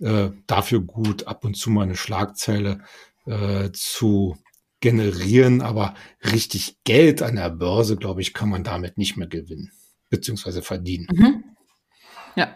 äh, 0.00 0.30
dafür 0.46 0.80
gut, 0.80 1.26
ab 1.26 1.44
und 1.44 1.54
zu 1.54 1.70
mal 1.70 1.82
eine 1.82 1.96
Schlagzeile 1.96 2.80
äh, 3.26 3.70
zu 3.72 4.36
generieren, 4.80 5.60
aber 5.60 5.94
richtig 6.32 6.78
Geld 6.84 7.22
an 7.22 7.36
der 7.36 7.50
Börse, 7.50 7.96
glaube 7.96 8.20
ich, 8.20 8.32
kann 8.32 8.48
man 8.48 8.62
damit 8.62 8.96
nicht 8.96 9.16
mehr 9.16 9.26
gewinnen, 9.26 9.72
beziehungsweise 10.08 10.62
verdienen. 10.62 11.08
Mhm. 11.10 11.44
Ja, 12.38 12.50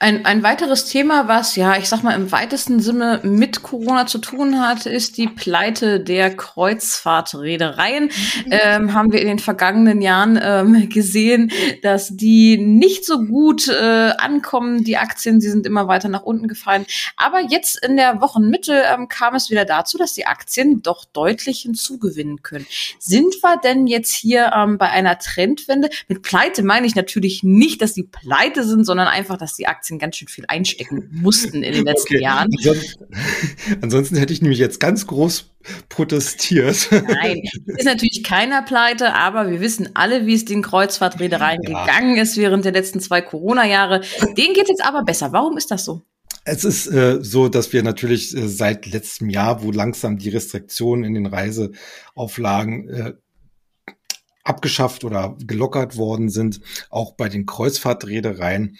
ein, 0.00 0.24
ein 0.26 0.42
weiteres 0.42 0.86
Thema, 0.86 1.28
was 1.28 1.54
ja, 1.54 1.76
ich 1.76 1.88
sag 1.88 2.02
mal, 2.02 2.16
im 2.16 2.32
weitesten 2.32 2.80
Sinne 2.80 3.20
mit 3.22 3.62
Corona 3.62 4.04
zu 4.06 4.18
tun 4.18 4.60
hat, 4.60 4.84
ist 4.84 5.16
die 5.16 5.28
Pleite 5.28 6.00
der 6.00 6.34
Kreuzfahrtreedereien. 6.34 8.06
Mhm. 8.06 8.10
Ähm, 8.50 8.94
haben 8.94 9.12
wir 9.12 9.20
in 9.20 9.28
den 9.28 9.38
vergangenen 9.38 10.02
Jahren 10.02 10.40
ähm, 10.42 10.88
gesehen, 10.88 11.52
dass 11.82 12.16
die 12.16 12.58
nicht 12.58 13.04
so 13.04 13.26
gut 13.26 13.68
äh, 13.68 14.10
ankommen, 14.18 14.82
die 14.82 14.96
Aktien, 14.96 15.40
sie 15.40 15.50
sind 15.50 15.66
immer 15.66 15.86
weiter 15.86 16.08
nach 16.08 16.24
unten 16.24 16.48
gefallen. 16.48 16.84
Aber 17.16 17.40
jetzt 17.40 17.80
in 17.84 17.96
der 17.96 18.20
Wochenmitte 18.20 18.82
ähm, 18.92 19.06
kam 19.06 19.36
es 19.36 19.50
wieder 19.50 19.64
dazu, 19.64 19.98
dass 19.98 20.14
die 20.14 20.26
Aktien 20.26 20.82
doch 20.82 21.04
deutlich 21.04 21.60
hinzugewinnen 21.60 22.42
können. 22.42 22.66
Sind 22.98 23.36
wir 23.40 23.56
denn 23.58 23.86
jetzt 23.86 24.12
hier 24.12 24.50
ähm, 24.52 24.78
bei 24.78 24.90
einer 24.90 25.16
Trendwende? 25.20 25.90
Mit 26.08 26.22
Pleite 26.22 26.64
meine 26.64 26.88
ich 26.88 26.96
natürlich 26.96 27.44
nicht, 27.44 27.82
dass 27.82 27.92
die 27.92 28.02
pleite 28.02 28.64
sind, 28.64 28.84
sondern 28.84 29.06
einfach 29.06 29.27
einfach, 29.28 29.38
dass 29.38 29.54
die 29.54 29.66
Aktien 29.66 29.98
ganz 29.98 30.16
schön 30.16 30.28
viel 30.28 30.44
einstecken 30.48 31.08
mussten 31.12 31.62
in 31.62 31.74
den 31.74 31.84
letzten 31.84 32.14
okay. 32.14 32.22
Jahren. 32.22 32.48
Ansonsten, 32.56 33.06
ansonsten 33.82 34.16
hätte 34.16 34.32
ich 34.32 34.40
nämlich 34.40 34.58
jetzt 34.58 34.80
ganz 34.80 35.06
groß 35.06 35.50
protestiert. 35.88 36.88
Nein, 36.90 37.42
ist 37.66 37.84
natürlich 37.84 38.22
keiner 38.24 38.62
pleite, 38.62 39.14
aber 39.14 39.50
wir 39.50 39.60
wissen 39.60 39.90
alle, 39.94 40.26
wie 40.26 40.34
es 40.34 40.44
den 40.44 40.62
Kreuzfahrtreedereien 40.62 41.60
ja. 41.62 41.84
gegangen 41.84 42.16
ist 42.16 42.36
während 42.36 42.64
der 42.64 42.72
letzten 42.72 43.00
zwei 43.00 43.20
Corona-Jahre. 43.20 44.00
Denen 44.36 44.54
geht 44.54 44.68
jetzt 44.68 44.84
aber 44.84 45.04
besser. 45.04 45.32
Warum 45.32 45.58
ist 45.58 45.70
das 45.70 45.84
so? 45.84 46.02
Es 46.44 46.64
ist 46.64 46.86
äh, 46.86 47.18
so, 47.20 47.50
dass 47.50 47.74
wir 47.74 47.82
natürlich 47.82 48.34
äh, 48.34 48.48
seit 48.48 48.86
letztem 48.86 49.28
Jahr, 49.28 49.62
wo 49.62 49.70
langsam 49.70 50.16
die 50.16 50.30
Restriktionen 50.30 51.04
in 51.04 51.12
den 51.12 51.26
Reiseauflagen 51.26 52.88
äh, 52.88 53.12
abgeschafft 54.48 55.04
oder 55.04 55.36
gelockert 55.44 55.96
worden 55.96 56.30
sind, 56.30 56.60
auch 56.88 57.12
bei 57.12 57.28
den 57.28 57.44
Kreuzfahrtreedereien 57.44 58.78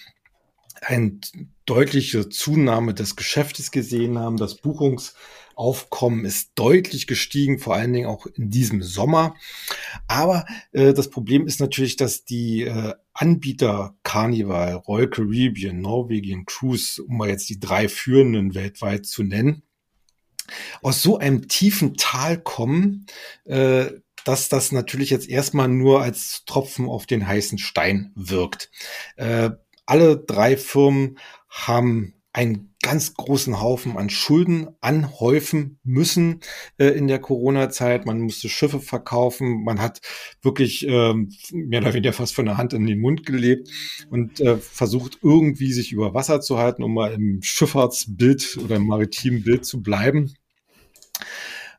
eine 0.83 1.19
deutliche 1.67 2.29
Zunahme 2.29 2.95
des 2.95 3.17
Geschäftes 3.17 3.71
gesehen 3.71 4.19
haben. 4.19 4.37
Das 4.37 4.57
Buchungsaufkommen 4.57 6.25
ist 6.25 6.53
deutlich 6.55 7.07
gestiegen, 7.07 7.59
vor 7.59 7.75
allen 7.75 7.93
Dingen 7.93 8.07
auch 8.07 8.27
in 8.27 8.51
diesem 8.51 8.83
Sommer. 8.83 9.35
Aber 10.07 10.47
äh, 10.73 10.95
das 10.95 11.11
Problem 11.11 11.47
ist 11.47 11.61
natürlich, 11.61 11.97
dass 11.97 12.25
die 12.25 12.63
äh, 12.63 12.95
Anbieter 13.13 13.97
Carnival, 14.03 14.75
Royal 14.75 15.11
Caribbean, 15.11 15.81
Norwegian 15.81 16.45
Cruise, 16.47 17.03
um 17.03 17.19
mal 17.19 17.29
jetzt 17.29 17.49
die 17.49 17.61
drei 17.61 17.89
führenden 17.89 18.55
weltweit 18.55 19.07
zu 19.07 19.23
nennen, 19.23 19.63
aus 20.83 21.03
so 21.03 21.19
einem 21.19 21.49
tiefen 21.49 21.97
Tal 21.97 22.39
kommen, 22.39 23.07
äh, 23.45 23.87
dass 24.25 24.49
das 24.49 24.73
natürlich 24.73 25.11
jetzt 25.11 25.29
erstmal 25.29 25.69
nur 25.69 26.03
als 26.03 26.45
Tropfen 26.45 26.89
auf 26.89 27.07
den 27.07 27.27
heißen 27.27 27.59
Stein 27.59 28.13
wirkt. 28.15 28.71
Äh, 29.17 29.51
alle 29.89 30.19
drei 30.19 30.57
Firmen 30.57 31.19
haben 31.49 32.15
einen 32.33 32.75
ganz 32.83 33.15
großen 33.15 33.61
Haufen 33.61 33.97
an 33.97 34.11
Schulden 34.11 34.69
anhäufen 34.81 35.79
müssen 35.83 36.41
äh, 36.77 36.89
in 36.89 37.09
der 37.09 37.19
Corona-Zeit. 37.19 38.07
Man 38.07 38.21
musste 38.21 38.49
Schiffe 38.49 38.81
verkaufen. 38.81 39.65
Man 39.65 39.81
hat 39.81 40.01
wirklich 40.43 40.87
ähm, 40.87 41.33
mehr 41.53 41.81
oder 41.81 41.95
weniger 41.95 42.13
fast 42.13 42.35
von 42.35 42.45
der 42.45 42.59
Hand 42.59 42.75
in 42.75 42.87
den 42.87 43.01
Mund 43.01 43.25
gelebt 43.27 43.71
und 44.11 44.41
äh, 44.41 44.59
versucht 44.59 45.19
irgendwie 45.23 45.73
sich 45.73 45.91
über 45.91 46.15
Wasser 46.15 46.41
zu 46.41 46.59
halten, 46.59 46.83
um 46.83 46.95
mal 46.95 47.13
im 47.13 47.43
Schifffahrtsbild 47.43 48.59
oder 48.63 48.77
im 48.77 48.87
maritimen 48.87 49.43
Bild 49.43 49.65
zu 49.65 49.83
bleiben. 49.83 50.35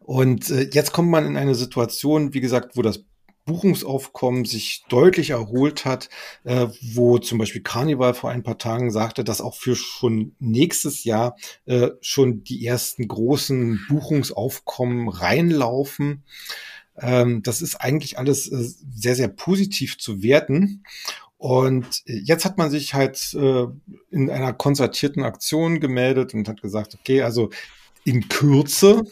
Und 0.01 0.49
äh, 0.49 0.67
jetzt 0.73 0.91
kommt 0.91 1.09
man 1.09 1.25
in 1.25 1.37
eine 1.37 1.55
Situation, 1.55 2.33
wie 2.33 2.41
gesagt, 2.41 2.75
wo 2.75 2.81
das 2.81 3.05
Buchungsaufkommen 3.49 4.45
sich 4.45 4.83
deutlich 4.89 5.31
erholt 5.31 5.83
hat, 5.83 6.09
äh, 6.43 6.67
wo 6.93 7.17
zum 7.17 7.39
Beispiel 7.39 7.63
Carnival 7.63 8.13
vor 8.13 8.29
ein 8.29 8.43
paar 8.43 8.59
Tagen 8.59 8.91
sagte, 8.91 9.23
dass 9.23 9.41
auch 9.41 9.55
für 9.55 9.75
schon 9.75 10.35
nächstes 10.37 11.03
Jahr 11.03 11.35
äh, 11.65 11.89
schon 11.99 12.43
die 12.43 12.63
ersten 12.63 13.07
großen 13.07 13.87
Buchungsaufkommen 13.89 15.09
reinlaufen. 15.09 16.23
Ähm, 16.99 17.41
das 17.41 17.63
ist 17.63 17.77
eigentlich 17.77 18.19
alles 18.19 18.51
äh, 18.51 18.69
sehr, 18.93 19.15
sehr 19.15 19.29
positiv 19.29 19.97
zu 19.97 20.21
werten. 20.21 20.83
Und 21.39 22.03
jetzt 22.05 22.45
hat 22.45 22.59
man 22.59 22.69
sich 22.69 22.93
halt 22.93 23.33
äh, 23.33 23.65
in 24.11 24.29
einer 24.29 24.53
konzertierten 24.53 25.23
Aktion 25.23 25.79
gemeldet 25.79 26.35
und 26.35 26.47
hat 26.47 26.61
gesagt, 26.61 26.93
okay, 26.93 27.23
also 27.23 27.49
in 28.03 28.29
Kürze, 28.29 29.05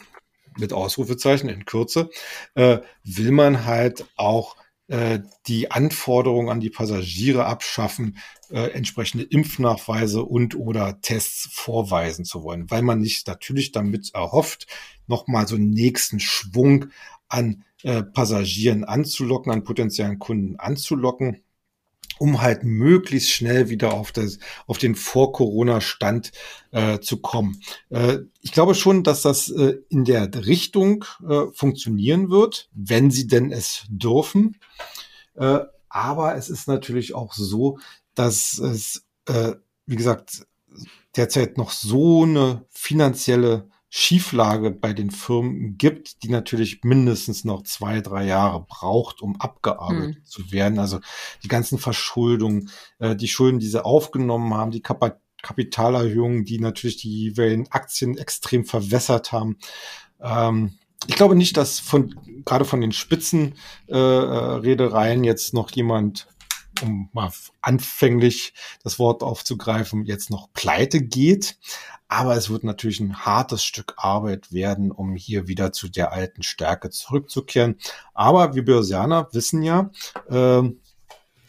mit 0.58 0.72
Ausrufezeichen 0.72 1.48
in 1.48 1.64
Kürze, 1.64 2.10
äh, 2.54 2.78
will 3.04 3.30
man 3.30 3.64
halt 3.64 4.06
auch 4.16 4.56
äh, 4.88 5.20
die 5.46 5.70
Anforderungen 5.70 6.48
an 6.48 6.60
die 6.60 6.70
Passagiere 6.70 7.44
abschaffen, 7.44 8.16
äh, 8.50 8.70
entsprechende 8.70 9.24
Impfnachweise 9.24 10.22
und 10.22 10.54
oder 10.56 11.00
Tests 11.02 11.48
vorweisen 11.52 12.24
zu 12.24 12.42
wollen, 12.42 12.70
weil 12.70 12.82
man 12.82 13.00
nicht 13.00 13.26
natürlich 13.26 13.72
damit 13.72 14.14
erhofft, 14.14 14.66
nochmal 15.06 15.46
so 15.46 15.56
einen 15.56 15.70
nächsten 15.70 16.20
Schwung 16.20 16.86
an 17.28 17.64
äh, 17.82 18.02
Passagieren 18.02 18.84
anzulocken, 18.84 19.52
an 19.52 19.64
potenziellen 19.64 20.18
Kunden 20.18 20.56
anzulocken 20.56 21.42
um 22.18 22.40
halt 22.40 22.64
möglichst 22.64 23.30
schnell 23.30 23.68
wieder 23.68 23.94
auf, 23.94 24.12
das, 24.12 24.38
auf 24.66 24.78
den 24.78 24.94
Vor-Corona-Stand 24.94 26.32
äh, 26.70 26.98
zu 27.00 27.18
kommen. 27.18 27.60
Äh, 27.90 28.18
ich 28.40 28.52
glaube 28.52 28.74
schon, 28.74 29.04
dass 29.04 29.22
das 29.22 29.50
äh, 29.50 29.76
in 29.88 30.04
der 30.04 30.28
Richtung 30.46 31.04
äh, 31.28 31.46
funktionieren 31.52 32.30
wird, 32.30 32.68
wenn 32.72 33.10
sie 33.10 33.26
denn 33.26 33.52
es 33.52 33.84
dürfen. 33.88 34.56
Äh, 35.34 35.60
aber 35.88 36.36
es 36.36 36.50
ist 36.50 36.68
natürlich 36.68 37.14
auch 37.14 37.32
so, 37.32 37.78
dass 38.14 38.58
es, 38.58 39.04
äh, 39.26 39.52
wie 39.86 39.96
gesagt, 39.96 40.46
derzeit 41.16 41.56
noch 41.56 41.70
so 41.70 42.24
eine 42.24 42.64
finanzielle 42.70 43.68
Schieflage 43.90 44.70
bei 44.70 44.92
den 44.92 45.10
Firmen 45.10 45.78
gibt, 45.78 46.22
die 46.22 46.28
natürlich 46.28 46.84
mindestens 46.84 47.44
noch 47.44 47.62
zwei, 47.62 48.00
drei 48.00 48.26
Jahre 48.26 48.66
braucht, 48.68 49.22
um 49.22 49.40
abgearbeitet 49.40 50.16
hm. 50.16 50.24
zu 50.24 50.52
werden. 50.52 50.78
Also 50.78 51.00
die 51.42 51.48
ganzen 51.48 51.78
Verschuldungen, 51.78 52.70
äh, 52.98 53.16
die 53.16 53.28
Schulden, 53.28 53.60
die 53.60 53.68
sie 53.68 53.84
aufgenommen 53.84 54.54
haben, 54.54 54.70
die 54.70 54.82
Kap 54.82 55.20
Kapitalerhöhungen, 55.40 56.44
die 56.44 56.58
natürlich 56.58 56.96
die 56.96 57.10
jeweiligen 57.10 57.70
Aktien 57.70 58.18
extrem 58.18 58.64
verwässert 58.64 59.30
haben. 59.30 59.56
Ähm, 60.20 60.80
ich 61.06 61.14
glaube 61.14 61.36
nicht, 61.36 61.56
dass 61.56 61.78
von 61.78 62.12
gerade 62.44 62.64
von 62.64 62.80
den 62.80 62.90
Spitzenreedereien 62.90 65.22
äh, 65.22 65.26
jetzt 65.26 65.54
noch 65.54 65.70
jemand 65.70 66.26
um 66.82 67.08
mal 67.12 67.30
anfänglich 67.60 68.54
das 68.82 68.98
Wort 68.98 69.22
aufzugreifen, 69.22 70.04
jetzt 70.04 70.30
noch 70.30 70.52
pleite 70.52 71.00
geht. 71.00 71.58
Aber 72.08 72.36
es 72.36 72.48
wird 72.48 72.64
natürlich 72.64 73.00
ein 73.00 73.26
hartes 73.26 73.62
Stück 73.62 73.94
Arbeit 73.98 74.50
werden, 74.52 74.90
um 74.90 75.14
hier 75.14 75.46
wieder 75.46 75.72
zu 75.72 75.88
der 75.88 76.12
alten 76.12 76.42
Stärke 76.42 76.88
zurückzukehren. 76.88 77.76
Aber 78.14 78.54
wir 78.54 78.64
Börsianer 78.64 79.28
wissen 79.32 79.62
ja, 79.62 79.90
äh, 80.30 80.62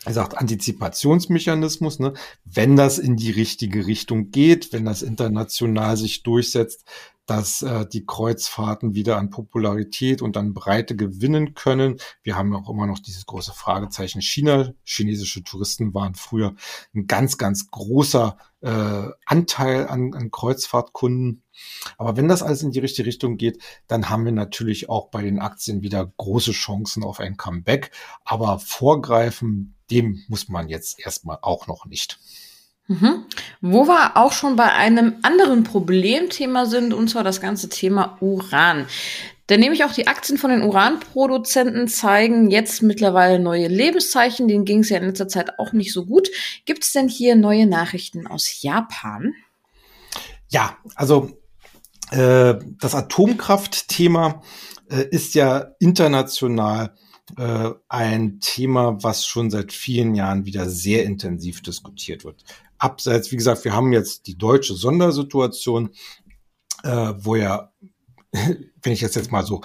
er 0.06 0.14
sagt 0.14 0.38
Antizipationsmechanismus, 0.38 2.00
ne? 2.00 2.14
wenn 2.46 2.76
das 2.76 3.00
in 3.00 3.18
die 3.18 3.32
richtige 3.32 3.86
Richtung 3.86 4.32
geht, 4.32 4.72
wenn 4.72 4.86
das 4.86 5.02
international 5.02 5.98
sich 5.98 6.24
durchsetzt, 6.24 6.86
dass 7.30 7.62
äh, 7.62 7.86
die 7.86 8.06
Kreuzfahrten 8.06 8.96
wieder 8.96 9.18
an 9.18 9.30
Popularität 9.30 10.24
und 10.24 10.36
an 10.36 10.56
Breite 10.56 10.96
gewinnen 10.96 11.54
können. 11.54 12.00
Wir 12.24 12.36
haben 12.36 12.56
auch 12.56 12.70
immer 12.70 12.88
noch 12.88 12.98
dieses 12.98 13.28
große 13.28 13.54
Fragezeichen 13.54 14.22
China. 14.22 14.74
Chinesische 14.84 15.44
Touristen 15.44 15.94
waren 15.94 16.16
früher 16.16 16.56
ein 16.96 17.06
ganz, 17.06 17.38
ganz 17.38 17.70
großer 17.70 18.36
äh, 18.62 19.10
Anteil 19.26 19.88
an, 19.88 20.16
an 20.16 20.32
Kreuzfahrtkunden. 20.32 21.44
Aber 22.00 22.18
wenn 22.18 22.28
das 22.28 22.42
alles 22.42 22.64
in 22.64 22.72
die 22.72 22.80
richtige 22.80 23.08
Richtung 23.08 23.38
geht, 23.38 23.62
dann 23.86 24.10
haben 24.10 24.26
wir 24.26 24.32
natürlich 24.32 24.90
auch 24.90 25.10
bei 25.10 25.22
den 25.22 25.38
Aktien 25.38 25.84
wieder 25.84 26.12
große 26.18 26.52
Chancen 26.52 27.04
auf 27.04 27.20
ein 27.20 27.38
Comeback. 27.38 27.92
Aber 28.26 28.58
vorgreifen, 28.58 29.76
dem 29.92 30.24
muss 30.30 30.50
man 30.50 30.68
jetzt 30.68 31.00
erstmal 31.00 31.38
auch 31.44 31.68
noch 31.68 31.86
nicht. 31.86 32.20
Mhm. 32.90 33.26
Wo 33.62 33.88
wir 33.88 34.18
auch 34.18 34.32
schon 34.32 34.56
bei 34.56 34.74
einem 34.74 35.18
anderen 35.22 35.64
Problemthema 35.64 36.66
sind, 36.66 36.92
und 36.92 37.08
zwar 37.08 37.24
das 37.24 37.40
ganze 37.40 37.70
Thema 37.70 38.18
Uran. 38.20 38.88
Denn 39.48 39.60
nämlich 39.60 39.84
auch 39.84 39.94
die 39.94 40.08
Aktien 40.08 40.40
von 40.40 40.50
den 40.50 40.64
Uranproduzenten 40.64 41.88
zeigen 41.88 42.50
jetzt 42.50 42.82
mittlerweile 42.82 43.40
neue 43.40 43.68
Lebenszeichen. 43.68 44.48
Denen 44.48 44.66
ging 44.66 44.80
es 44.80 44.90
ja 44.90 44.98
in 44.98 45.06
letzter 45.06 45.28
Zeit 45.28 45.60
auch 45.60 45.72
nicht 45.72 45.94
so 45.94 46.06
gut. 46.06 46.30
Gibt 46.66 46.84
es 46.84 46.92
denn 46.92 47.08
hier 47.08 47.36
neue 47.36 47.68
Nachrichten 47.68 48.26
aus 48.26 48.64
Japan? 48.64 49.34
Ja, 50.50 50.76
also 50.96 51.40
äh, 52.10 52.56
das 52.80 52.96
Atomkraftthema 52.96 54.42
äh, 54.90 55.06
ist 55.12 55.36
ja 55.36 55.74
international 55.80 56.96
äh, 57.38 57.70
ein 57.88 58.40
Thema, 58.40 58.98
was 59.04 59.28
schon 59.28 59.52
seit 59.52 59.74
vielen 59.74 60.16
Jahren 60.16 60.46
wieder 60.46 60.68
sehr 60.68 61.04
intensiv 61.04 61.62
diskutiert 61.62 62.24
wird 62.24 62.44
abseits, 62.80 63.32
wie 63.32 63.38
gesagt, 63.38 63.64
wir 63.66 63.74
haben 63.74 63.94
jetzt 63.94 64.28
die 64.28 64.38
deutsche 64.38 64.74
Sondersituation, 64.74 65.92
äh, 66.84 67.14
wo 67.18 67.36
ja, 67.36 67.72
wenn 68.32 68.94
ich 68.94 69.02
jetzt 69.02 69.16
jetzt 69.16 69.32
mal 69.32 69.46
so 69.46 69.62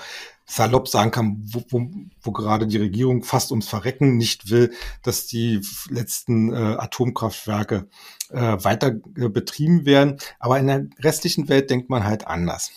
salopp 0.47 0.88
sagen 0.88 1.11
kann, 1.11 1.42
wo, 1.42 1.62
wo, 1.71 1.88
wo 2.21 2.33
gerade 2.33 2.66
die 2.66 2.76
Regierung 2.76 3.23
fast 3.23 3.50
ums 3.50 3.68
Verrecken 3.68 4.16
nicht 4.16 4.50
will, 4.50 4.73
dass 5.02 5.26
die 5.26 5.61
letzten 5.88 6.52
äh, 6.52 6.56
Atomkraftwerke 6.56 7.88
äh, 8.30 8.56
weiter 8.62 8.88
äh, 9.16 9.28
betrieben 9.28 9.87
werden. 9.87 10.18
Aber 10.38 10.59
in 10.59 10.66
der 10.66 10.87
restlichen 11.00 11.49
Welt 11.49 11.71
denkt 11.71 11.88
man 11.88 12.04
halt 12.04 12.26
anders. 12.26 12.71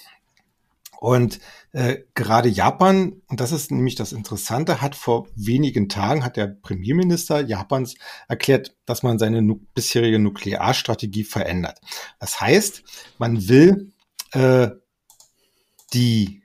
Und 1.00 1.40
äh, 1.74 1.98
gerade 2.16 2.50
Japan, 2.50 3.22
und 3.28 3.40
das 3.40 3.52
ist 3.52 3.72
nämlich 3.72 3.96
das 3.96 4.14
Interessante, 4.14 4.82
hat 4.82 4.96
vor 4.96 5.28
wenigen 5.36 5.90
Tagen, 5.90 6.24
hat 6.24 6.38
der 6.38 6.48
Premierminister 6.48 7.42
Japans 7.42 7.96
erklärt, 8.28 8.76
dass 8.86 9.04
man 9.04 9.20
seine 9.20 9.42
nu 9.42 9.62
bisherige 9.76 10.20
Nuklearstrategie 10.20 11.24
verändert. 11.24 11.80
Das 12.20 12.42
heißt, 12.42 12.84
man 13.20 13.48
will 13.48 13.92
äh, 14.32 14.70
die 15.94 16.42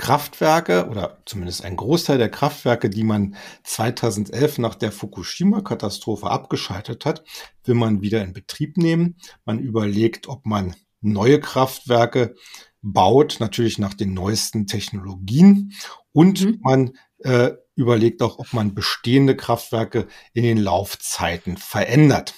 Kraftwerke 0.00 0.88
oder 0.88 1.18
zumindest 1.26 1.62
ein 1.62 1.76
Großteil 1.76 2.16
der 2.16 2.30
Kraftwerke, 2.30 2.88
die 2.88 3.04
man 3.04 3.36
2011 3.64 4.56
nach 4.56 4.74
der 4.74 4.92
Fukushima-Katastrophe 4.92 6.30
abgeschaltet 6.30 7.04
hat, 7.04 7.22
will 7.64 7.74
man 7.74 8.00
wieder 8.00 8.24
in 8.24 8.32
Betrieb 8.32 8.78
nehmen. 8.78 9.18
Man 9.44 9.58
überlegt, 9.58 10.26
ob 10.26 10.46
man 10.46 10.74
neue 11.02 11.38
Kraftwerke 11.38 12.34
baut, 12.82 13.36
natürlich 13.40 13.78
nach 13.78 13.94
den 13.94 14.14
neuesten 14.14 14.66
Technologien 14.66 15.72
und 16.12 16.42
mhm. 16.42 16.58
man 16.62 16.90
äh, 17.18 17.52
überlegt 17.74 18.22
auch, 18.22 18.38
ob 18.38 18.52
man 18.52 18.74
bestehende 18.74 19.36
Kraftwerke 19.36 20.06
in 20.32 20.42
den 20.42 20.58
Laufzeiten 20.58 21.56
verändert. 21.56 22.34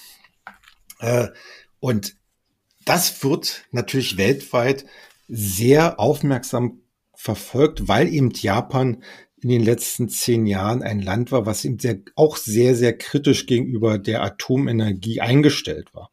Äh, 1.00 1.28
und 1.80 2.16
das 2.84 3.22
wird 3.22 3.64
natürlich 3.70 4.16
weltweit 4.16 4.84
sehr 5.28 6.00
aufmerksam 6.00 6.82
verfolgt, 7.14 7.88
weil 7.88 8.12
eben 8.12 8.30
Japan 8.30 9.02
in 9.42 9.48
den 9.48 9.62
letzten 9.62 10.08
zehn 10.08 10.46
Jahren 10.46 10.82
ein 10.82 11.00
Land 11.00 11.32
war, 11.32 11.46
was 11.46 11.64
eben 11.64 11.78
sehr, 11.78 11.98
auch 12.14 12.36
sehr, 12.36 12.76
sehr 12.76 12.96
kritisch 12.96 13.46
gegenüber 13.46 13.98
der 13.98 14.22
Atomenergie 14.22 15.20
eingestellt 15.20 15.92
war. 15.94 16.10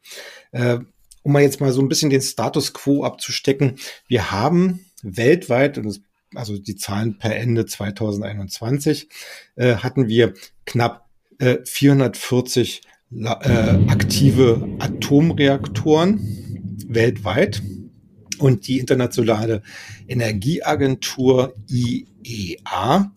Äh, 0.52 0.80
um 1.24 1.34
mal 1.34 1.42
jetzt 1.42 1.62
mal 1.62 1.72
so 1.72 1.82
ein 1.82 1.90
bisschen 1.90 2.10
den 2.10 2.22
Status 2.22 2.74
quo 2.74 3.04
abzustecken, 3.04 3.78
wir 4.08 4.32
haben 4.32 4.86
weltweit, 5.04 5.82
also 6.36 6.58
die 6.58 6.76
Zahlen 6.76 7.18
per 7.18 7.36
Ende 7.36 7.66
2021, 7.66 9.10
äh, 9.56 9.76
hatten 9.76 10.08
wir 10.08 10.34
knapp 10.66 11.10
äh, 11.40 11.58
440 11.66 12.82
äh, 13.12 13.28
aktive 13.88 14.78
Atomreaktoren 14.80 16.20
weltweit. 16.88 17.62
Und 18.38 18.68
die 18.68 18.80
internationale 18.80 19.64
Energieagentur 20.08 21.56
IEA 21.68 23.12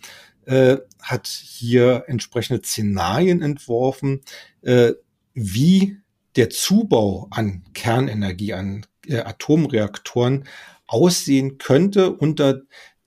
äh, 0.46 0.76
hat 1.00 1.28
hier 1.28 2.04
entsprechende 2.08 2.62
Szenarien 2.64 3.40
entworfen, 3.40 4.22
äh, 4.62 4.92
wie 5.34 5.96
der 6.37 6.51
Zubau 6.51 7.29
an 7.31 7.62
Kernenergie, 7.75 8.55
an 8.55 8.87
äh, 9.07 9.18
Atomreaktoren 9.18 10.45
aussehen 10.87 11.59
könnte 11.59 12.12
unter 12.12 12.62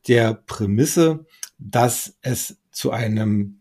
der 0.07 0.33
Prämisse, 0.33 1.25
dass 1.57 2.17
es 2.21 2.57
zu 2.71 2.91
einem 2.91 3.59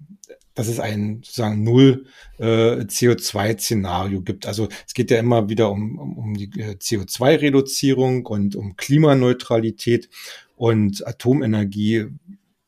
dass 0.55 0.69
es 0.69 0.79
ein 0.79 1.17
sozusagen 1.25 1.65
null 1.65 2.07
äh, 2.39 2.45
CO2-Szenario 2.45 4.23
gibt. 4.23 4.47
Also 4.47 4.69
es 4.87 4.95
geht 4.95 5.11
ja 5.11 5.19
immer 5.19 5.49
wieder 5.49 5.71
um, 5.71 5.99
um, 5.99 6.17
um 6.17 6.35
die 6.35 6.45
äh, 6.61 6.77
CO2-Reduzierung 6.77 8.25
und 8.27 8.55
um 8.55 8.77
Klimaneutralität 8.77 10.09
und 10.57 11.05
Atomenergie 11.07 12.07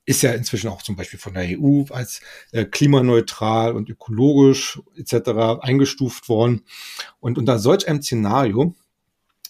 ist 0.07 0.23
ja 0.23 0.33
inzwischen 0.33 0.69
auch 0.69 0.83
zum 0.83 0.97
Beispiel 0.97 1.19
von 1.19 1.35
der 1.35 1.59
EU 1.59 1.85
als 1.91 2.21
äh, 2.53 2.65
klimaneutral 2.65 3.75
und 3.75 3.91
ökologisch 3.91 4.81
etc. 4.97 5.61
eingestuft 5.61 6.29
worden. 6.29 6.65
Und 7.21 7.37
unter 7.37 7.59
solch 7.59 7.87
einem 7.89 8.01
Szenario 8.01 8.75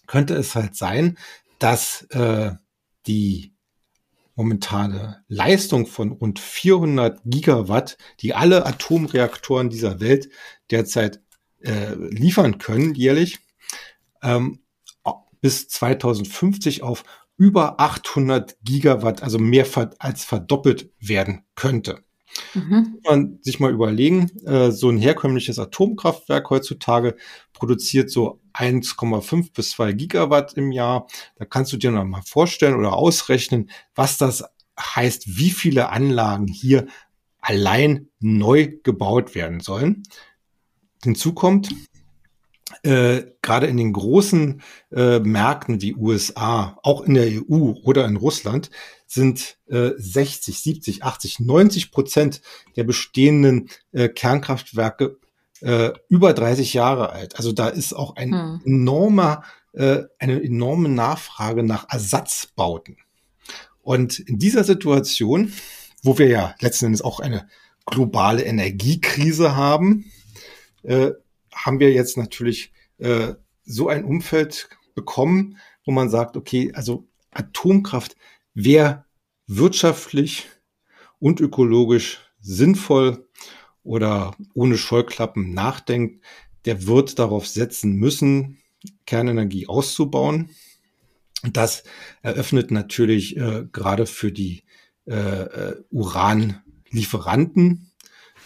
könnte 0.07 0.35
es 0.35 0.55
halt 0.55 0.75
sein, 0.75 1.19
dass 1.59 2.03
äh, 2.11 2.53
die 3.07 3.53
momentane 4.35 5.25
Leistung 5.29 5.87
von 5.87 6.13
rund 6.13 6.39
400 6.39 7.21
Gigawatt, 7.25 7.97
die 8.21 8.35
alle 8.35 8.67
Atomreaktoren 8.67 9.71
dieser 9.71 10.01
Welt 10.01 10.29
derzeit 10.71 11.21
äh, 11.61 11.95
liefern 11.95 12.59
können 12.59 12.95
jährlich, 12.95 13.39
ähm, 14.23 14.61
bis 15.41 15.69
2050 15.69 16.83
auf 16.83 17.05
über 17.37 17.81
800 17.81 18.57
Gigawatt, 18.63 19.23
also 19.23 19.39
mehr 19.39 19.67
als 19.99 20.25
verdoppelt 20.25 20.91
werden 20.99 21.45
könnte. 21.55 22.05
Mhm. 22.55 22.99
Man 23.05 23.39
sich 23.43 23.61
mal 23.61 23.73
überlegen, 23.73 24.31
äh, 24.47 24.71
so 24.71 24.91
ein 24.91 24.99
herkömmliches 24.99 25.59
Atomkraftwerk 25.59 26.51
heutzutage 26.51 27.17
produziert 27.53 28.11
so 28.11 28.41
1,5 28.53 29.53
bis 29.53 29.71
2 29.71 29.93
Gigawatt 29.93 30.55
im 30.55 30.73
Jahr. 30.73 31.07
Da 31.37 31.45
kannst 31.45 31.73
du 31.73 31.77
dir 31.77 31.91
noch 31.91 32.05
mal 32.05 32.23
vorstellen 32.23 32.75
oder 32.75 32.95
ausrechnen, 32.95 33.71
was 33.95 34.19
das 34.19 34.45
heißt, 34.79 35.39
wie 35.39 35.51
viele 35.51 35.89
Anlagen 35.91 36.47
hier 36.47 36.87
allein 37.41 38.09
neu 38.19 38.73
gebaut 38.83 39.35
werden 39.35 39.61
sollen. 39.61 40.03
Hinzu 41.05 41.33
kommt, 41.33 41.71
äh, 42.83 43.25
gerade 43.43 43.67
in 43.67 43.77
den 43.77 43.93
großen 43.93 44.63
äh, 44.93 45.19
Märkten 45.21 45.81
wie 45.81 45.95
USA, 45.95 46.79
auch 46.83 47.03
in 47.03 47.15
der 47.15 47.27
EU 47.27 47.75
oder 47.83 48.07
in 48.07 48.17
Russland, 48.17 48.71
sind 49.07 49.59
äh, 49.69 49.91
60, 49.97 50.59
70, 50.59 51.03
80, 51.05 51.41
90 51.41 51.91
Prozent 51.93 52.43
der 52.77 52.85
bestehenden 52.85 53.69
äh, 53.93 54.09
Kernkraftwerke 54.09 55.19
äh, 55.61 55.93
über 56.09 56.33
30 56.33 56.75
Jahre 56.75 57.11
alt. 57.11 57.37
Also 57.37 57.53
da 57.53 57.69
ist 57.69 57.93
auch 57.93 58.17
ein 58.17 58.33
hm. 58.33 58.61
enormer, 58.65 59.43
äh, 59.73 60.03
eine 60.19 60.43
enorme 60.43 60.89
Nachfrage 60.89 61.63
nach 61.63 61.87
Ersatzbauten. 61.89 62.97
Und 63.81 64.19
in 64.19 64.39
dieser 64.39 64.65
Situation, 64.65 65.53
wo 66.03 66.19
wir 66.19 66.29
ja 66.29 66.55
letzten 66.61 66.87
Endes 66.87 67.03
auch 67.03 67.21
eine 67.21 67.49
globale 67.87 68.43
Energiekrise 68.43 69.55
haben, 69.55 70.11
äh, 70.83 71.13
haben 71.57 71.81
wir 71.81 71.93
jetzt 71.93 72.17
natürlich 72.17 72.73
äh, 72.99 73.35
so 73.65 73.89
ein 73.89 74.05
Umfeld 74.05 74.69
bekommen, 74.95 75.59
wo 75.85 75.93
man 75.93 76.11
sagt, 76.11 76.37
okay, 76.37 76.73
also 76.75 77.09
Atomkraft 77.31 78.17
wäre 78.55 79.05
wirtschaftlich 79.47 80.49
und 81.19 81.41
ökologisch 81.41 82.21
sinnvoll 82.41 83.27
oder 83.83 84.37
ohne 84.55 84.77
Scheuklappen 84.77 85.55
nachdenkt, 85.55 86.25
der 86.65 86.87
wird 86.87 87.19
darauf 87.19 87.47
setzen 87.47 87.97
müssen, 87.97 88.59
Kernenergie 89.07 89.69
auszubauen. 89.69 90.51
Das 91.43 91.85
eröffnet 92.23 92.71
natürlich 92.71 93.37
äh, 93.37 93.67
gerade 93.71 94.07
für 94.07 94.33
die 94.33 94.65
äh, 95.07 95.15
äh 95.15 95.77
Uranlieferanten 95.91 97.93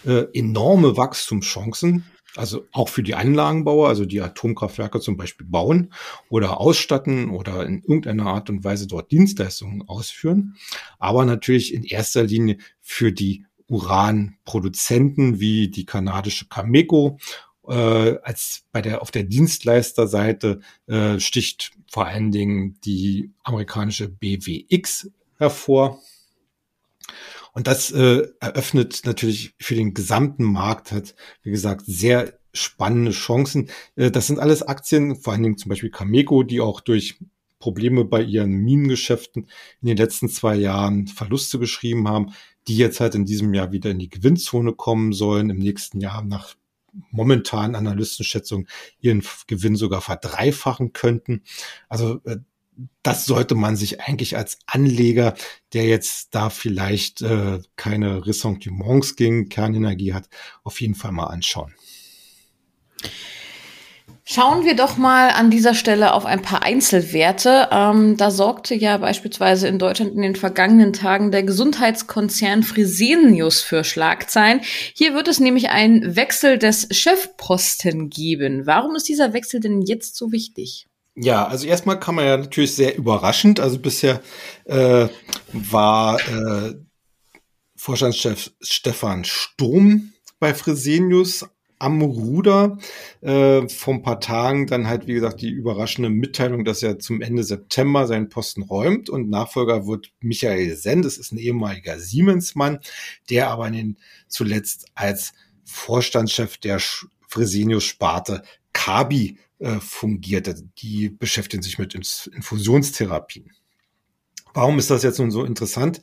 äh, 0.05 0.25
enorme 0.33 0.97
Wachstumschancen, 0.97 2.05
also 2.35 2.65
auch 2.71 2.89
für 2.89 3.03
die 3.03 3.15
Anlagenbauer, 3.15 3.89
also 3.89 4.05
die 4.05 4.21
Atomkraftwerke 4.21 4.99
zum 4.99 5.17
Beispiel 5.17 5.45
bauen 5.47 5.93
oder 6.29 6.59
ausstatten 6.59 7.29
oder 7.29 7.65
in 7.65 7.81
irgendeiner 7.81 8.27
Art 8.27 8.49
und 8.49 8.63
Weise 8.63 8.87
dort 8.87 9.11
Dienstleistungen 9.11 9.87
ausführen, 9.87 10.55
aber 10.99 11.25
natürlich 11.25 11.73
in 11.73 11.83
erster 11.83 12.23
Linie 12.23 12.57
für 12.79 13.11
die 13.11 13.45
Uranproduzenten 13.67 15.39
wie 15.39 15.69
die 15.69 15.85
kanadische 15.85 16.47
Cameco 16.47 17.17
äh, 17.67 18.17
als 18.23 18.63
bei 18.71 18.81
der 18.81 19.01
auf 19.01 19.11
der 19.11 19.23
Dienstleisterseite 19.23 20.59
äh, 20.87 21.19
sticht 21.19 21.71
vor 21.89 22.05
allen 22.05 22.31
Dingen 22.31 22.79
die 22.83 23.31
amerikanische 23.43 24.09
BWX 24.09 25.09
hervor. 25.37 25.99
Und 27.53 27.67
das 27.67 27.91
äh, 27.91 28.27
eröffnet 28.39 29.01
natürlich 29.05 29.53
für 29.59 29.75
den 29.75 29.93
gesamten 29.93 30.43
Markt 30.43 30.91
hat, 30.91 31.15
wie 31.43 31.51
gesagt, 31.51 31.83
sehr 31.85 32.39
spannende 32.53 33.11
Chancen. 33.11 33.69
Äh, 33.95 34.11
das 34.11 34.27
sind 34.27 34.39
alles 34.39 34.63
Aktien, 34.63 35.15
vor 35.15 35.33
allen 35.33 35.43
Dingen 35.43 35.57
zum 35.57 35.69
Beispiel 35.69 35.91
Cameco, 35.91 36.43
die 36.43 36.61
auch 36.61 36.81
durch 36.81 37.19
Probleme 37.59 38.05
bei 38.05 38.21
ihren 38.21 38.51
Minengeschäften 38.51 39.47
in 39.81 39.87
den 39.87 39.97
letzten 39.97 40.29
zwei 40.29 40.55
Jahren 40.55 41.07
Verluste 41.07 41.59
geschrieben 41.59 42.07
haben, 42.07 42.33
die 42.67 42.77
jetzt 42.77 42.99
halt 42.99 43.15
in 43.15 43.25
diesem 43.25 43.53
Jahr 43.53 43.71
wieder 43.71 43.91
in 43.91 43.99
die 43.99 44.09
Gewinnzone 44.09 44.73
kommen 44.73 45.13
sollen, 45.13 45.49
im 45.49 45.59
nächsten 45.59 45.99
Jahr 45.99 46.23
nach 46.23 46.55
momentanen 47.11 47.75
Analystenschätzungen 47.75 48.67
ihren 48.99 49.23
Gewinn 49.47 49.75
sogar 49.75 50.01
verdreifachen 50.01 50.91
könnten. 50.91 51.43
Also 51.87 52.19
äh, 52.25 52.37
das 53.03 53.25
sollte 53.25 53.55
man 53.55 53.75
sich 53.75 54.01
eigentlich 54.01 54.37
als 54.37 54.59
Anleger, 54.65 55.33
der 55.73 55.85
jetzt 55.85 56.35
da 56.35 56.49
vielleicht 56.49 57.21
äh, 57.21 57.59
keine 57.75 58.25
Ressentiments 58.25 59.15
gegen 59.15 59.49
Kernenergie 59.49 60.13
hat, 60.13 60.29
auf 60.63 60.81
jeden 60.81 60.95
Fall 60.95 61.11
mal 61.11 61.27
anschauen. 61.27 61.73
Schauen 64.23 64.63
wir 64.63 64.75
doch 64.75 64.97
mal 64.97 65.31
an 65.31 65.49
dieser 65.49 65.73
Stelle 65.73 66.13
auf 66.13 66.25
ein 66.25 66.41
paar 66.41 66.63
Einzelwerte. 66.63 67.67
Ähm, 67.71 68.15
da 68.17 68.31
sorgte 68.31 68.75
ja 68.75 68.97
beispielsweise 68.97 69.67
in 69.67 69.79
Deutschland 69.79 70.13
in 70.13 70.21
den 70.21 70.35
vergangenen 70.35 70.93
Tagen 70.93 71.31
der 71.31 71.43
Gesundheitskonzern 71.43 72.63
Fresenius 72.63 73.61
für 73.61 73.83
Schlagzeilen. 73.83 74.61
Hier 74.95 75.15
wird 75.15 75.27
es 75.27 75.39
nämlich 75.39 75.69
einen 75.69 76.15
Wechsel 76.15 76.57
des 76.59 76.87
Chefposten 76.91 78.09
geben. 78.09 78.65
Warum 78.65 78.95
ist 78.95 79.09
dieser 79.09 79.33
Wechsel 79.33 79.59
denn 79.59 79.81
jetzt 79.81 80.15
so 80.15 80.31
wichtig? 80.31 80.87
Ja, 81.15 81.45
also 81.45 81.67
erstmal 81.67 81.99
kann 81.99 82.15
man 82.15 82.25
ja 82.25 82.37
natürlich 82.37 82.75
sehr 82.75 82.97
überraschend. 82.97 83.59
Also 83.59 83.79
bisher 83.79 84.21
äh, 84.65 85.07
war 85.51 86.19
äh, 86.27 86.75
Vorstandschef 87.75 88.51
Stefan 88.61 89.25
Sturm 89.25 90.13
bei 90.39 90.53
Fresenius 90.53 91.45
am 91.79 92.01
Ruder. 92.01 92.77
Äh, 93.21 93.67
vor 93.67 93.95
ein 93.95 94.03
paar 94.03 94.19
Tagen 94.19 94.67
dann 94.67 94.87
halt, 94.87 95.07
wie 95.07 95.13
gesagt, 95.13 95.41
die 95.41 95.49
überraschende 95.49 96.09
Mitteilung, 96.09 96.63
dass 96.63 96.83
er 96.83 96.99
zum 96.99 97.21
Ende 97.21 97.43
September 97.43 98.07
seinen 98.07 98.29
Posten 98.29 98.61
räumt 98.61 99.09
und 99.09 99.29
Nachfolger 99.29 99.87
wird 99.87 100.11
Michael 100.21 100.75
Senn. 100.75 101.01
Das 101.01 101.17
ist 101.17 101.33
ein 101.33 101.39
ehemaliger 101.39 101.99
Siemens-Mann, 101.99 102.79
der 103.29 103.49
aber 103.49 103.67
in 103.67 103.73
den, 103.73 103.97
zuletzt 104.27 104.87
als 104.93 105.33
Vorstandschef 105.65 106.57
der 106.57 106.79
Fresenius-Sparte 107.27 108.43
Kabi 108.73 109.37
äh, 109.61 109.79
fungierte. 109.79 110.55
Die 110.79 111.09
beschäftigen 111.09 111.63
sich 111.63 111.79
mit 111.79 111.93
Infusionstherapien. 111.93 113.51
Warum 114.53 114.79
ist 114.79 114.89
das 114.89 115.03
jetzt 115.03 115.19
nun 115.19 115.31
so 115.31 115.45
interessant? 115.45 116.01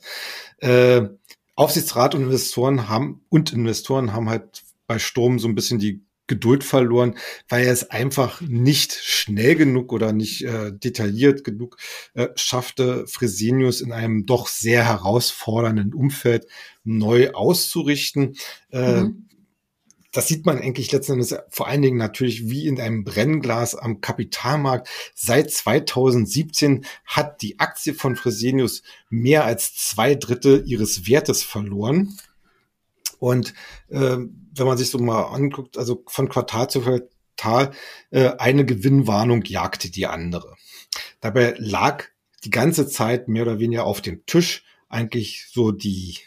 Äh, 0.57 1.03
Aufsichtsrat 1.55 2.15
und 2.15 2.23
Investoren 2.23 2.87
haben 2.89 3.21
und 3.29 3.53
Investoren 3.53 4.13
haben 4.13 4.29
halt 4.29 4.63
bei 4.87 4.97
Sturm 4.97 5.39
so 5.39 5.47
ein 5.47 5.55
bisschen 5.55 5.77
die 5.77 6.01
Geduld 6.25 6.63
verloren, 6.63 7.15
weil 7.49 7.65
er 7.65 7.73
es 7.73 7.89
einfach 7.89 8.39
nicht 8.41 8.93
schnell 8.93 9.55
genug 9.55 9.91
oder 9.91 10.13
nicht 10.13 10.43
äh, 10.45 10.71
detailliert 10.71 11.43
genug 11.43 11.77
äh, 12.13 12.29
schaffte, 12.35 13.05
Fresenius 13.07 13.81
in 13.81 13.91
einem 13.91 14.25
doch 14.25 14.47
sehr 14.47 14.85
herausfordernden 14.85 15.93
Umfeld 15.93 16.45
neu 16.83 17.31
auszurichten. 17.31 18.35
Äh, 18.71 19.01
mhm. 19.01 19.28
Das 20.11 20.27
sieht 20.27 20.45
man 20.45 20.57
eigentlich 20.57 20.91
letzten 20.91 21.13
Endes 21.13 21.35
vor 21.49 21.67
allen 21.67 21.83
Dingen 21.83 21.97
natürlich 21.97 22.49
wie 22.49 22.67
in 22.67 22.81
einem 22.81 23.03
Brennglas 23.03 23.75
am 23.75 24.01
Kapitalmarkt. 24.01 24.89
Seit 25.13 25.51
2017 25.51 26.85
hat 27.05 27.41
die 27.41 27.59
Aktie 27.59 27.93
von 27.93 28.15
Fresenius 28.15 28.81
mehr 29.09 29.45
als 29.45 29.75
zwei 29.75 30.15
Drittel 30.15 30.63
ihres 30.65 31.07
Wertes 31.07 31.43
verloren. 31.43 32.17
Und 33.19 33.53
äh, 33.89 34.17
wenn 34.17 34.65
man 34.65 34.77
sich 34.77 34.89
so 34.89 34.97
mal 34.97 35.23
anguckt, 35.23 35.77
also 35.77 36.03
von 36.07 36.29
Quartal 36.29 36.69
zu 36.69 36.81
Quartal, 36.81 37.71
äh, 38.09 38.31
eine 38.37 38.65
Gewinnwarnung 38.65 39.43
jagte 39.43 39.91
die 39.91 40.07
andere. 40.07 40.55
Dabei 41.21 41.53
lag 41.57 42.05
die 42.43 42.49
ganze 42.49 42.87
Zeit 42.87 43.27
mehr 43.27 43.43
oder 43.43 43.59
weniger 43.59 43.85
auf 43.85 44.01
dem 44.01 44.25
Tisch 44.25 44.63
eigentlich 44.87 45.47
so 45.51 45.71
die, 45.71 46.17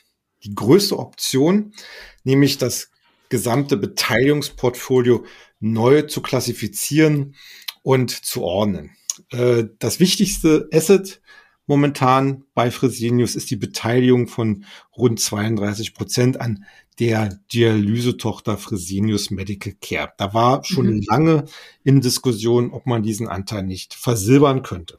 die 0.45 0.55
größte 0.55 0.99
Option, 0.99 1.75
nämlich 2.23 2.59
das 2.59 2.92
gesamte 3.33 3.79
Beteiligungsportfolio 3.79 5.25
neu 5.59 6.03
zu 6.03 6.21
klassifizieren 6.21 7.35
und 7.83 8.11
zu 8.11 8.43
ordnen. 8.43 8.91
Äh, 9.31 9.65
das 9.79 10.01
wichtigste 10.01 10.69
Asset 10.71 11.23
momentan 11.67 12.45
bei 12.53 12.71
Fresenius 12.71 13.35
ist 13.35 13.51
die 13.51 13.57
Beteiligung 13.57 14.29
von 14.29 14.67
rund 14.95 15.19
32 15.19 15.95
Prozent 15.95 16.43
an 16.43 16.67
der 16.99 17.41
Dialysetochter 17.55 18.59
Fresenius 18.59 19.31
Medical 19.31 19.73
Care. 19.81 20.13
Da 20.19 20.35
war 20.35 20.63
schon 20.63 20.97
mhm. 20.97 21.03
lange 21.09 21.45
in 21.85 22.03
Diskussion, 22.03 22.71
ob 22.71 22.85
man 22.85 23.03
diesen 23.03 23.29
Anteil 23.29 23.63
nicht 23.63 23.95
versilbern 23.95 24.63
könnte. 24.63 24.99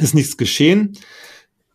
Ist 0.00 0.16
nichts 0.16 0.36
geschehen. 0.36 0.98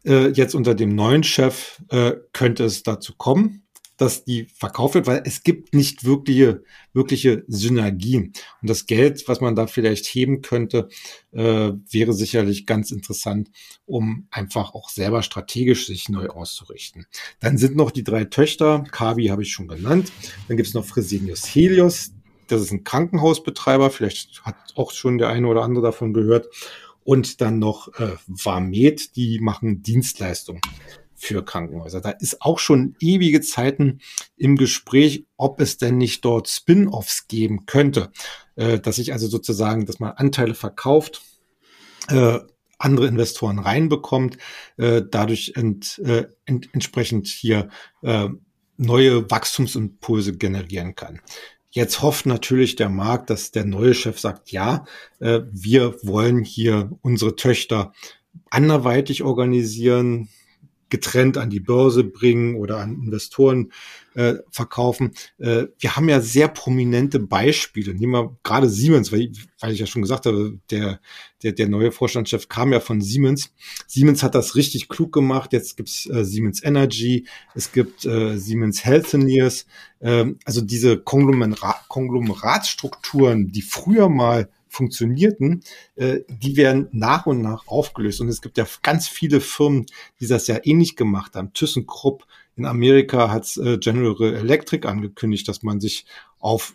Äh, 0.03 0.31
jetzt 0.31 0.55
unter 0.55 0.75
dem 0.75 0.93
neuen 0.93 1.23
Chef 1.23 1.81
äh, 1.87 2.15
könnte 2.33 2.65
es 2.65 2.83
dazu 2.83 3.13
kommen 3.15 3.62
dass 3.97 4.23
die 4.23 4.45
verkauft 4.45 4.95
wird, 4.95 5.07
weil 5.07 5.21
es 5.25 5.43
gibt 5.43 5.73
nicht 5.73 6.03
wirkliche, 6.03 6.63
wirkliche 6.93 7.43
Synergien. 7.47 8.33
Und 8.61 8.69
das 8.69 8.85
Geld, 8.85 9.27
was 9.27 9.41
man 9.41 9.55
da 9.55 9.67
vielleicht 9.67 10.05
heben 10.07 10.41
könnte, 10.41 10.89
äh, 11.31 11.71
wäre 11.89 12.13
sicherlich 12.13 12.65
ganz 12.65 12.91
interessant, 12.91 13.49
um 13.85 14.27
einfach 14.31 14.73
auch 14.73 14.89
selber 14.89 15.21
strategisch 15.21 15.85
sich 15.85 16.09
neu 16.09 16.27
auszurichten. 16.27 17.05
Dann 17.39 17.57
sind 17.57 17.75
noch 17.75 17.91
die 17.91 18.03
drei 18.03 18.25
Töchter, 18.25 18.83
Kavi 18.91 19.27
habe 19.27 19.43
ich 19.43 19.51
schon 19.51 19.67
genannt. 19.67 20.11
Dann 20.47 20.57
gibt 20.57 20.67
es 20.67 20.73
noch 20.73 20.85
Fresenius 20.85 21.45
Helios, 21.45 22.13
das 22.47 22.61
ist 22.61 22.71
ein 22.71 22.83
Krankenhausbetreiber, 22.83 23.89
vielleicht 23.89 24.43
hat 24.43 24.55
auch 24.75 24.91
schon 24.91 25.17
der 25.17 25.29
eine 25.29 25.47
oder 25.47 25.63
andere 25.63 25.83
davon 25.83 26.13
gehört. 26.13 26.47
Und 27.05 27.41
dann 27.41 27.59
noch 27.59 27.89
äh, 27.99 28.15
Vamed, 28.27 29.17
die 29.17 29.39
machen 29.39 29.83
Dienstleistungen 29.83 30.61
für 31.23 31.43
Krankenhäuser. 31.43 32.01
Da 32.01 32.09
ist 32.11 32.41
auch 32.41 32.59
schon 32.59 32.95
ewige 32.99 33.41
Zeiten 33.41 33.99
im 34.35 34.57
Gespräch, 34.57 35.25
ob 35.37 35.61
es 35.61 35.77
denn 35.77 35.97
nicht 35.97 36.25
dort 36.25 36.49
Spin-offs 36.49 37.27
geben 37.27 37.65
könnte, 37.65 38.11
äh, 38.55 38.79
dass 38.79 38.97
sich 38.97 39.13
also 39.13 39.27
sozusagen, 39.27 39.85
dass 39.85 39.99
man 39.99 40.11
Anteile 40.11 40.53
verkauft, 40.53 41.21
äh, 42.09 42.39
andere 42.77 43.07
Investoren 43.07 43.59
reinbekommt, 43.59 44.37
äh, 44.77 45.01
dadurch 45.09 45.53
ent, 45.55 45.99
äh, 45.99 46.25
ent, 46.45 46.69
entsprechend 46.73 47.27
hier 47.27 47.69
äh, 48.01 48.27
neue 48.75 49.31
Wachstumsimpulse 49.31 50.35
generieren 50.37 50.95
kann. 50.95 51.21
Jetzt 51.71 52.01
hofft 52.01 52.25
natürlich 52.25 52.75
der 52.75 52.89
Markt, 52.89 53.29
dass 53.29 53.51
der 53.51 53.63
neue 53.63 53.93
Chef 53.93 54.19
sagt, 54.19 54.51
ja, 54.51 54.83
äh, 55.19 55.39
wir 55.49 55.95
wollen 56.03 56.43
hier 56.43 56.91
unsere 57.01 57.37
Töchter 57.37 57.93
anderweitig 58.49 59.23
organisieren, 59.23 60.27
getrennt 60.93 61.39
an 61.39 61.49
die 61.49 61.59
Börse 61.59 62.03
bringen 62.03 62.53
oder 62.53 62.77
an 62.77 62.93
Investoren 62.93 63.71
äh, 64.13 64.35
verkaufen. 64.51 65.13
Äh, 65.39 65.65
wir 65.79 65.95
haben 65.95 66.07
ja 66.07 66.21
sehr 66.21 66.47
prominente 66.47 67.17
Beispiele. 67.19 67.95
Nehmen 67.95 68.13
wir 68.13 68.37
gerade 68.43 68.69
Siemens, 68.69 69.11
weil, 69.11 69.31
weil 69.59 69.73
ich 69.73 69.79
ja 69.79 69.87
schon 69.87 70.03
gesagt 70.03 70.27
habe, 70.27 70.59
der, 70.69 70.99
der, 71.41 71.53
der 71.53 71.67
neue 71.67 71.91
Vorstandschef 71.91 72.47
kam 72.47 72.71
ja 72.71 72.79
von 72.79 73.01
Siemens. 73.01 73.51
Siemens 73.87 74.21
hat 74.21 74.35
das 74.35 74.55
richtig 74.55 74.87
klug 74.87 75.11
gemacht. 75.11 75.51
Jetzt 75.51 75.77
gibt's 75.77 76.07
äh, 76.07 76.23
Siemens 76.23 76.63
Energy, 76.63 77.25
es 77.55 77.71
gibt 77.71 78.05
äh, 78.05 78.37
Siemens 78.37 78.85
Healthineers. 78.85 79.65
Äh, 79.99 80.25
also 80.45 80.61
diese 80.61 80.99
Konglomerat 80.99 81.87
Konglomeratsstrukturen, 81.87 83.51
die 83.51 83.63
früher 83.63 84.09
mal 84.09 84.47
funktionierten, 84.73 85.63
äh, 85.95 86.19
die 86.27 86.57
werden 86.57 86.87
nach 86.91 87.25
und 87.25 87.41
nach 87.41 87.67
aufgelöst. 87.67 88.21
Und 88.21 88.29
es 88.29 88.41
gibt 88.41 88.57
ja 88.57 88.65
ganz 88.81 89.07
viele 89.07 89.39
Firmen, 89.39 89.85
die 90.19 90.27
das 90.27 90.47
ja 90.47 90.59
ähnlich 90.63 90.95
gemacht 90.95 91.35
haben. 91.35 91.53
ThyssenKrupp 91.53 92.25
in 92.55 92.65
Amerika 92.65 93.31
hat 93.31 93.55
äh, 93.57 93.77
General 93.77 94.15
Electric 94.33 94.87
angekündigt, 94.87 95.47
dass 95.47 95.63
man 95.63 95.79
sich 95.79 96.05
auf 96.39 96.73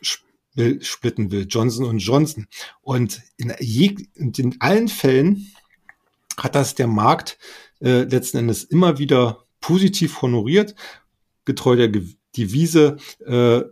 splitten 0.80 1.30
will, 1.30 1.46
Johnson 1.48 1.98
Johnson. 1.98 2.48
Und 2.80 3.22
in, 3.37 3.52
je, 3.61 3.94
in 4.16 4.56
allen 4.58 4.88
Fällen 4.88 5.52
hat 6.37 6.56
das 6.56 6.74
der 6.74 6.88
Markt 6.88 7.38
äh, 7.80 8.02
letzten 8.02 8.38
Endes 8.38 8.64
immer 8.64 8.98
wieder 8.98 9.44
positiv 9.61 10.20
honoriert, 10.22 10.74
getreu 11.44 11.76
der 11.76 11.92
Devise, 12.37 12.96
äh, 13.24 13.62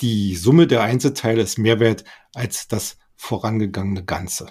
die 0.00 0.36
Summe 0.36 0.66
der 0.66 0.82
Einzelteile 0.82 1.42
ist 1.42 1.58
mehr 1.58 1.80
wert 1.80 2.04
als 2.34 2.66
das 2.66 2.98
vorangegangene 3.16 4.04
Ganze. 4.04 4.46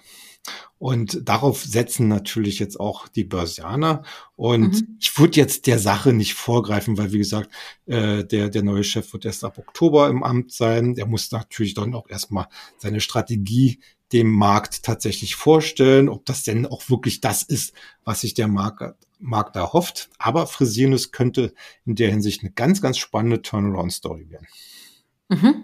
Und 0.77 1.29
darauf 1.29 1.63
setzen 1.63 2.09
natürlich 2.09 2.59
jetzt 2.59 2.77
auch 2.77 3.07
die 3.07 3.23
Börsianer. 3.23 4.03
Und 4.35 4.73
mhm. 4.73 4.97
ich 4.99 5.17
würde 5.17 5.39
jetzt 5.39 5.65
der 5.67 5.79
Sache 5.79 6.11
nicht 6.11 6.33
vorgreifen, 6.33 6.97
weil, 6.97 7.13
wie 7.13 7.19
gesagt, 7.19 7.49
äh, 7.85 8.25
der, 8.25 8.49
der 8.49 8.63
neue 8.63 8.83
Chef 8.83 9.13
wird 9.13 9.23
erst 9.23 9.45
ab 9.45 9.57
Oktober 9.57 10.09
im 10.09 10.23
Amt 10.23 10.51
sein. 10.51 10.95
Der 10.95 11.05
muss 11.05 11.31
natürlich 11.31 11.73
dann 11.73 11.95
auch 11.95 12.09
erstmal 12.09 12.47
seine 12.77 12.99
Strategie 12.99 13.79
dem 14.11 14.29
Markt 14.29 14.83
tatsächlich 14.83 15.35
vorstellen, 15.35 16.09
ob 16.09 16.25
das 16.25 16.43
denn 16.43 16.65
auch 16.65 16.89
wirklich 16.89 17.21
das 17.21 17.43
ist, 17.43 17.73
was 18.03 18.21
sich 18.21 18.33
der 18.33 18.49
Markt, 18.49 18.95
Markt 19.19 19.55
erhofft. 19.55 20.09
Aber 20.19 20.47
Fresenius 20.47 21.11
könnte 21.11 21.53
in 21.85 21.95
der 21.95 22.11
Hinsicht 22.11 22.41
eine 22.41 22.51
ganz, 22.51 22.81
ganz 22.81 22.97
spannende 22.97 23.41
Turnaround-Story 23.41 24.29
werden. 24.29 24.47
Mhm. 25.33 25.63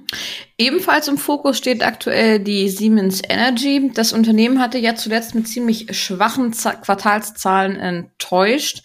Ebenfalls 0.57 1.07
im 1.07 1.17
Fokus 1.17 1.57
steht 1.57 1.83
aktuell 1.83 2.39
die 2.39 2.69
Siemens 2.69 3.21
Energy. 3.27 3.91
Das 3.93 4.13
Unternehmen 4.13 4.59
hatte 4.59 4.77
ja 4.77 4.95
zuletzt 4.95 5.35
mit 5.35 5.47
ziemlich 5.47 5.95
schwachen 5.95 6.53
Z 6.53 6.81
Quartalszahlen 6.81 7.75
enttäuscht. 7.75 8.81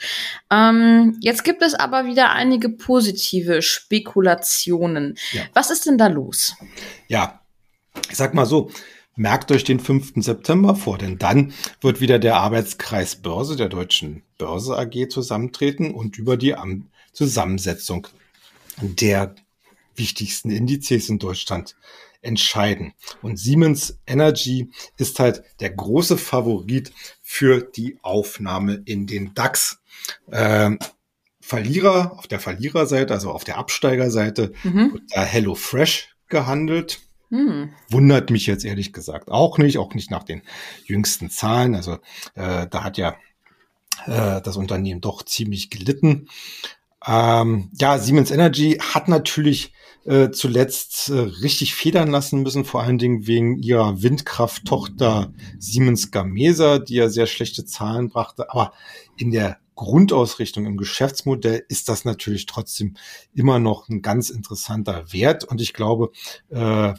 Ähm, 0.51 1.17
jetzt 1.21 1.43
gibt 1.43 1.63
es 1.63 1.75
aber 1.75 2.07
wieder 2.07 2.33
einige 2.33 2.69
positive 2.69 3.63
Spekulationen. 3.63 5.17
Ja. 5.33 5.43
Was 5.55 5.71
ist 5.71 5.87
denn 5.87 5.99
da 5.99 6.09
los? 6.09 6.55
Ja, 7.09 7.41
ich 8.11 8.17
sag 8.17 8.35
mal 8.35 8.47
so, 8.47 8.71
merkt 9.17 9.51
euch 9.51 9.65
den 9.65 9.81
5. 9.81 10.13
September 10.17 10.75
vor, 10.75 10.99
denn 10.99 11.19
dann 11.19 11.55
wird 11.81 12.01
wieder 12.01 12.19
der 12.19 12.37
Arbeitskreis 12.37 13.17
Börse 13.17 13.57
der 13.57 13.69
Deutschen 13.69 14.23
Börse 14.37 14.77
AG 14.77 15.09
zusammentreten 15.09 15.95
und 15.95 16.19
über 16.19 16.37
die 16.37 16.55
Zusammensetzung 17.13 18.09
der 18.81 19.35
wichtigsten 19.97 20.51
Indizes 20.51 21.09
in 21.09 21.19
Deutschland 21.19 21.77
entscheiden. 22.23 22.95
Und 23.23 23.39
Siemens 23.39 23.99
Energy 24.07 24.71
ist 24.97 25.21
halt 25.21 25.45
der 25.61 25.71
große 25.71 26.17
Favorit 26.17 26.93
für 27.23 27.61
die 27.61 27.99
Aufnahme 28.03 28.83
in 28.85 29.07
den 29.07 29.35
DAX. 29.35 29.81
Ähm, 30.33 30.79
Verlierer 31.41 32.19
auf 32.19 32.27
der 32.27 32.41
Verliererseite, 32.41 33.13
also 33.13 33.31
auf 33.31 33.45
der 33.45 33.59
Absteigerseite, 33.59 34.55
mhm. 34.63 34.95
wird 34.95 35.03
da 35.11 35.23
HelloFresh 35.23 36.17
gehandelt. 36.29 37.01
Mhm. 37.29 37.75
Wundert 37.91 38.31
mich 38.31 38.47
jetzt 38.47 38.65
ehrlich 38.65 38.95
gesagt 38.95 39.31
auch 39.31 39.59
nicht, 39.59 39.77
auch 39.77 39.93
nicht 39.93 40.11
nach 40.11 40.23
den 40.23 40.43
jüngsten 40.87 41.29
Zahlen. 41.29 41.75
Also 41.75 41.99
äh, 42.35 42.67
da 42.71 42.83
hat 42.83 42.97
ja 42.97 43.17
äh, 44.07 44.41
das 44.41 44.57
Unternehmen 44.57 45.03
doch 45.03 45.23
ziemlich 45.23 45.69
gelitten. 45.69 46.29
Ähm, 47.07 47.71
ja, 47.79 47.99
Siemens 47.99 48.31
Energy 48.31 48.79
hat 48.81 49.09
natürlich 49.09 49.75
äh, 50.05 50.31
zuletzt 50.31 51.09
äh, 51.09 51.19
richtig 51.19 51.75
federn 51.75 52.11
lassen 52.11 52.43
müssen, 52.43 52.65
vor 52.65 52.83
allen 52.83 52.99
Dingen 52.99 53.27
wegen 53.27 53.59
ihrer 53.59 54.03
Windkrafttochter 54.03 55.33
Siemens 55.59 56.11
Gamesa, 56.11 56.79
die 56.79 56.97
ja 56.97 57.09
sehr 57.09 57.27
schlechte 57.27 57.65
Zahlen 57.65 58.09
brachte. 58.09 58.51
Aber 58.51 58.73
in 59.17 59.31
der 59.31 59.59
Grundausrichtung 59.75 60.67
im 60.67 60.77
Geschäftsmodell 60.77 61.65
ist 61.69 61.89
das 61.89 62.05
natürlich 62.05 62.47
trotzdem 62.47 62.97
immer 63.33 63.59
noch 63.59 63.89
ein 63.89 64.03
ganz 64.03 64.31
interessanter 64.31 65.13
Wert. 65.13 65.45
Und 65.45 65.61
ich 65.61 65.73
glaube, 65.73 66.13
äh, 66.51 66.95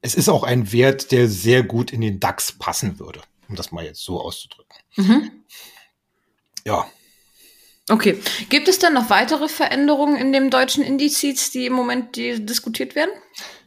es 0.00 0.14
ist 0.14 0.28
auch 0.28 0.44
ein 0.44 0.72
Wert, 0.72 1.10
der 1.10 1.28
sehr 1.28 1.62
gut 1.64 1.92
in 1.92 2.00
den 2.00 2.20
DAX 2.20 2.52
passen 2.52 2.98
würde, 2.98 3.20
um 3.48 3.56
das 3.56 3.72
mal 3.72 3.84
jetzt 3.84 4.04
so 4.04 4.20
auszudrücken. 4.20 4.76
Mhm. 4.96 5.30
Ja. 6.64 6.86
Okay. 7.88 8.18
Gibt 8.48 8.68
es 8.68 8.78
dann 8.78 8.94
noch 8.94 9.10
weitere 9.10 9.48
Veränderungen 9.48 10.16
in 10.16 10.32
dem 10.32 10.50
deutschen 10.50 10.82
Indizes, 10.82 11.50
die 11.50 11.66
im 11.66 11.72
Moment 11.72 12.16
die 12.16 12.44
diskutiert 12.44 12.94
werden? 12.94 13.10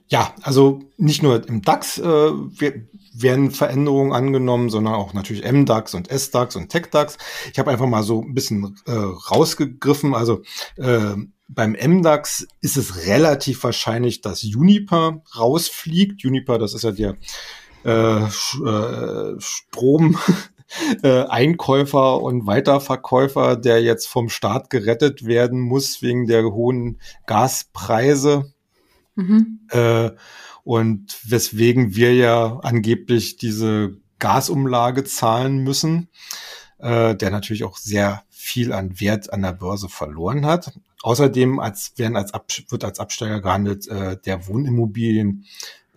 Ja, 0.09 0.33
also 0.41 0.81
nicht 0.97 1.21
nur 1.21 1.47
im 1.47 1.61
DAX 1.61 1.99
äh, 1.99 2.03
werden 2.03 3.51
Veränderungen 3.51 4.11
angenommen, 4.11 4.69
sondern 4.69 4.95
auch 4.95 5.13
natürlich 5.13 5.49
MDAX 5.49 5.93
und 5.93 6.09
SDAX 6.11 6.55
und 6.55 6.69
TechDAX. 6.69 7.17
Ich 7.53 7.59
habe 7.59 7.69
einfach 7.71 7.85
mal 7.85 8.03
so 8.03 8.21
ein 8.23 8.33
bisschen 8.33 8.75
äh, 8.87 8.91
rausgegriffen. 8.91 10.15
Also 10.15 10.41
äh, 10.77 11.15
beim 11.47 11.71
MDAX 11.73 12.47
ist 12.61 12.77
es 12.77 13.05
relativ 13.05 13.63
wahrscheinlich, 13.63 14.21
dass 14.21 14.41
Juniper 14.41 15.21
rausfliegt. 15.37 16.21
Juniper, 16.21 16.57
das 16.57 16.73
ist 16.73 16.83
ja 16.83 16.91
der 16.91 17.15
äh, 17.85 18.23
äh 18.23 19.35
Strom. 19.39 20.17
Äh, 21.03 21.25
Einkäufer 21.25 22.21
und 22.21 22.45
Weiterverkäufer, 22.45 23.55
der 23.55 23.81
jetzt 23.81 24.07
vom 24.07 24.29
Staat 24.29 24.69
gerettet 24.69 25.25
werden 25.25 25.59
muss 25.59 26.01
wegen 26.01 26.27
der 26.27 26.43
hohen 26.43 26.99
Gaspreise. 27.25 28.53
Mhm. 29.15 29.61
Äh, 29.69 30.11
und 30.63 31.17
weswegen 31.25 31.95
wir 31.95 32.13
ja 32.13 32.59
angeblich 32.59 33.37
diese 33.37 33.97
Gasumlage 34.19 35.03
zahlen 35.05 35.63
müssen, 35.63 36.09
äh, 36.77 37.15
der 37.15 37.31
natürlich 37.31 37.63
auch 37.63 37.77
sehr 37.77 38.23
viel 38.29 38.73
an 38.73 38.99
Wert 38.99 39.33
an 39.33 39.41
der 39.41 39.53
Börse 39.53 39.89
verloren 39.89 40.45
hat. 40.45 40.73
Außerdem 41.01 41.59
als, 41.59 41.93
werden 41.95 42.17
als 42.17 42.33
Ab, 42.33 42.51
wird 42.69 42.83
als 42.83 42.99
Absteiger 42.99 43.41
gehandelt 43.41 43.87
äh, 43.87 44.17
der 44.17 44.47
Wohnimmobilien 44.47 45.45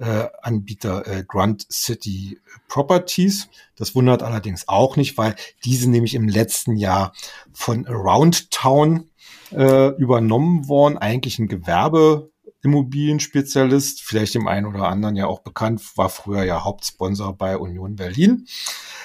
äh, 0.02 0.28
Anbieter 0.42 1.06
äh, 1.06 1.24
Grand 1.26 1.66
City 1.72 2.38
Properties. 2.68 3.48
Das 3.76 3.94
wundert 3.94 4.22
allerdings 4.22 4.68
auch 4.68 4.96
nicht, 4.96 5.16
weil 5.16 5.34
diese 5.64 5.88
nämlich 5.88 6.14
im 6.14 6.28
letzten 6.28 6.76
Jahr 6.76 7.14
von 7.52 7.86
Around 7.86 8.50
Town 8.50 9.08
äh, 9.52 9.88
übernommen 9.96 10.68
worden, 10.68 10.98
eigentlich 10.98 11.38
ein 11.38 11.46
Gewerbeimmobilienspezialist, 11.46 14.02
vielleicht 14.02 14.34
dem 14.34 14.48
einen 14.48 14.66
oder 14.66 14.88
anderen 14.88 15.14
ja 15.16 15.26
auch 15.26 15.40
bekannt, 15.40 15.82
war 15.96 16.08
früher 16.08 16.42
ja 16.42 16.64
Hauptsponsor 16.64 17.36
bei 17.36 17.56
Union 17.56 17.94
Berlin. 17.96 18.46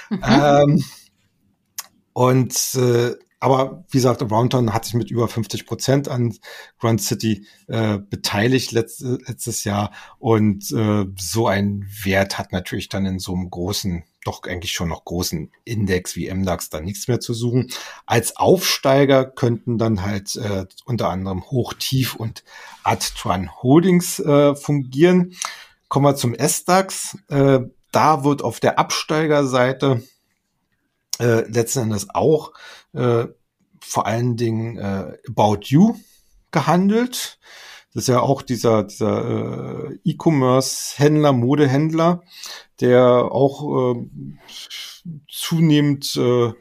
Mhm. 0.10 0.19
Ähm, 0.23 0.83
und 2.13 2.75
äh, 2.75 3.15
aber 3.39 3.86
wie 3.89 3.97
gesagt, 3.97 4.23
Aroundtown 4.23 4.73
hat 4.73 4.86
sich 4.86 4.95
mit 4.95 5.12
über 5.12 5.28
50 5.28 5.67
Prozent 5.67 6.08
an 6.08 6.36
Grand 6.80 7.02
City 7.02 7.45
äh, 7.67 8.00
beteiligt 8.00 8.71
letzt, 8.71 9.02
letztes 9.02 9.63
Jahr. 9.63 9.91
Und 10.17 10.71
äh, 10.71 11.06
so 11.17 11.47
ein 11.47 11.88
Wert 12.04 12.39
hat 12.39 12.52
natürlich 12.52 12.89
dann 12.89 13.06
in 13.06 13.19
so 13.19 13.36
einem 13.36 13.52
großen, 13.52 14.04
doch 14.23 14.41
eigentlich 14.43 14.71
schon 14.71 14.89
noch 14.89 15.06
großen 15.06 15.52
Index 15.65 16.15
wie 16.15 16.34
MDAX 16.34 16.71
dann 16.71 16.84
nichts 16.84 17.08
mehr 17.08 17.19
zu 17.19 17.36
suchen. 17.36 17.69
Als 18.08 18.38
Aufsteiger 18.38 19.26
könnten 19.26 19.78
dann 19.78 20.02
halt 20.02 20.36
äh, 20.38 20.65
unter 20.86 21.10
anderem 21.10 21.43
Hochtief 21.43 22.15
und 22.15 22.43
Adtran 22.84 23.52
Holdings 23.62 24.19
äh, 24.19 24.56
fungieren. 24.56 25.34
Kommen 25.89 26.06
wir 26.06 26.15
zum 26.15 26.34
SDAX. 26.34 27.19
Äh, 27.30 27.60
da 27.91 28.23
wird 28.23 28.41
auf 28.41 28.60
der 28.60 28.80
Absteigerseite 28.80 30.04
äh, 31.19 31.50
letzten 31.50 31.84
Endes 31.84 32.08
auch 32.13 32.54
äh, 32.97 33.27
vor 33.79 34.07
allen 34.07 34.36
Dingen 34.38 34.77
äh, 34.77 35.17
About 35.27 35.60
You 35.63 35.95
gehandelt. 36.51 37.39
Das 37.93 38.03
ist 38.03 38.10
ja 38.10 38.19
auch 38.19 38.41
dieser, 38.41 38.83
dieser 38.83 39.89
äh, 39.89 39.99
E-Commerce-Händler, 40.03 41.33
Modehändler, 41.33 42.21
der 42.79 43.31
auch 43.31 43.95
äh, 43.95 44.07
zunehmend 45.29 46.15
äh, 46.15 46.53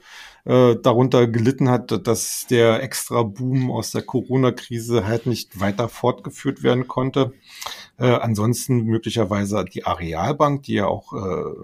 äh, 0.47 0.77
darunter 0.81 1.27
gelitten 1.27 1.69
hat, 1.69 2.07
dass 2.07 2.47
der 2.49 2.83
extra 2.83 3.23
Boom 3.25 3.71
aus 3.71 3.91
der 3.91 4.03
Corona-Krise 4.03 5.05
halt 5.05 5.27
nicht 5.27 5.59
weiter 5.59 5.89
fortgeführt 5.89 6.63
werden 6.63 6.87
konnte. 6.87 7.33
Äh, 7.99 8.07
ansonsten 8.07 8.85
möglicherweise 8.85 9.65
die 9.65 9.85
Arealbank, 9.85 10.63
die 10.63 10.75
ja 10.75 10.87
auch 10.87 11.13
äh, 11.13 11.55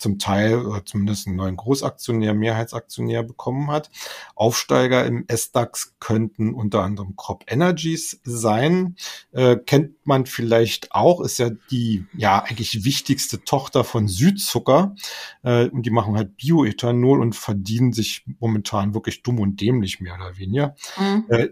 zum 0.00 0.18
Teil 0.18 0.64
oder 0.64 0.84
zumindest 0.84 1.26
einen 1.26 1.36
neuen 1.36 1.56
Großaktionär, 1.56 2.34
Mehrheitsaktionär 2.34 3.22
bekommen 3.22 3.70
hat. 3.70 3.90
Aufsteiger 4.34 5.04
im 5.04 5.24
S-DAX 5.28 5.94
könnten 6.00 6.54
unter 6.54 6.82
anderem 6.82 7.16
Crop 7.16 7.44
Energies 7.46 8.20
sein. 8.24 8.96
Äh, 9.32 9.56
kennt 9.56 9.94
man 10.04 10.26
vielleicht 10.26 10.92
auch, 10.92 11.20
ist 11.20 11.38
ja 11.38 11.50
die 11.70 12.06
ja 12.16 12.42
eigentlich 12.42 12.84
wichtigste 12.84 13.44
Tochter 13.44 13.84
von 13.84 14.08
Südzucker. 14.08 14.94
Äh, 15.42 15.68
und 15.68 15.84
die 15.84 15.90
machen 15.90 16.16
halt 16.16 16.36
Bioethanol 16.36 17.20
und 17.20 17.36
verdienen 17.36 17.92
sich 17.92 18.24
momentan 18.38 18.94
wirklich 18.94 19.22
dumm 19.22 19.38
und 19.38 19.60
dämlich 19.60 20.00
mehr 20.00 20.14
oder 20.14 20.38
weniger. 20.38 20.74
Mhm. 20.98 21.24
Äh, 21.28 21.48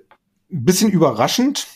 ein 0.51 0.65
bisschen 0.65 0.91
überraschend 0.91 1.67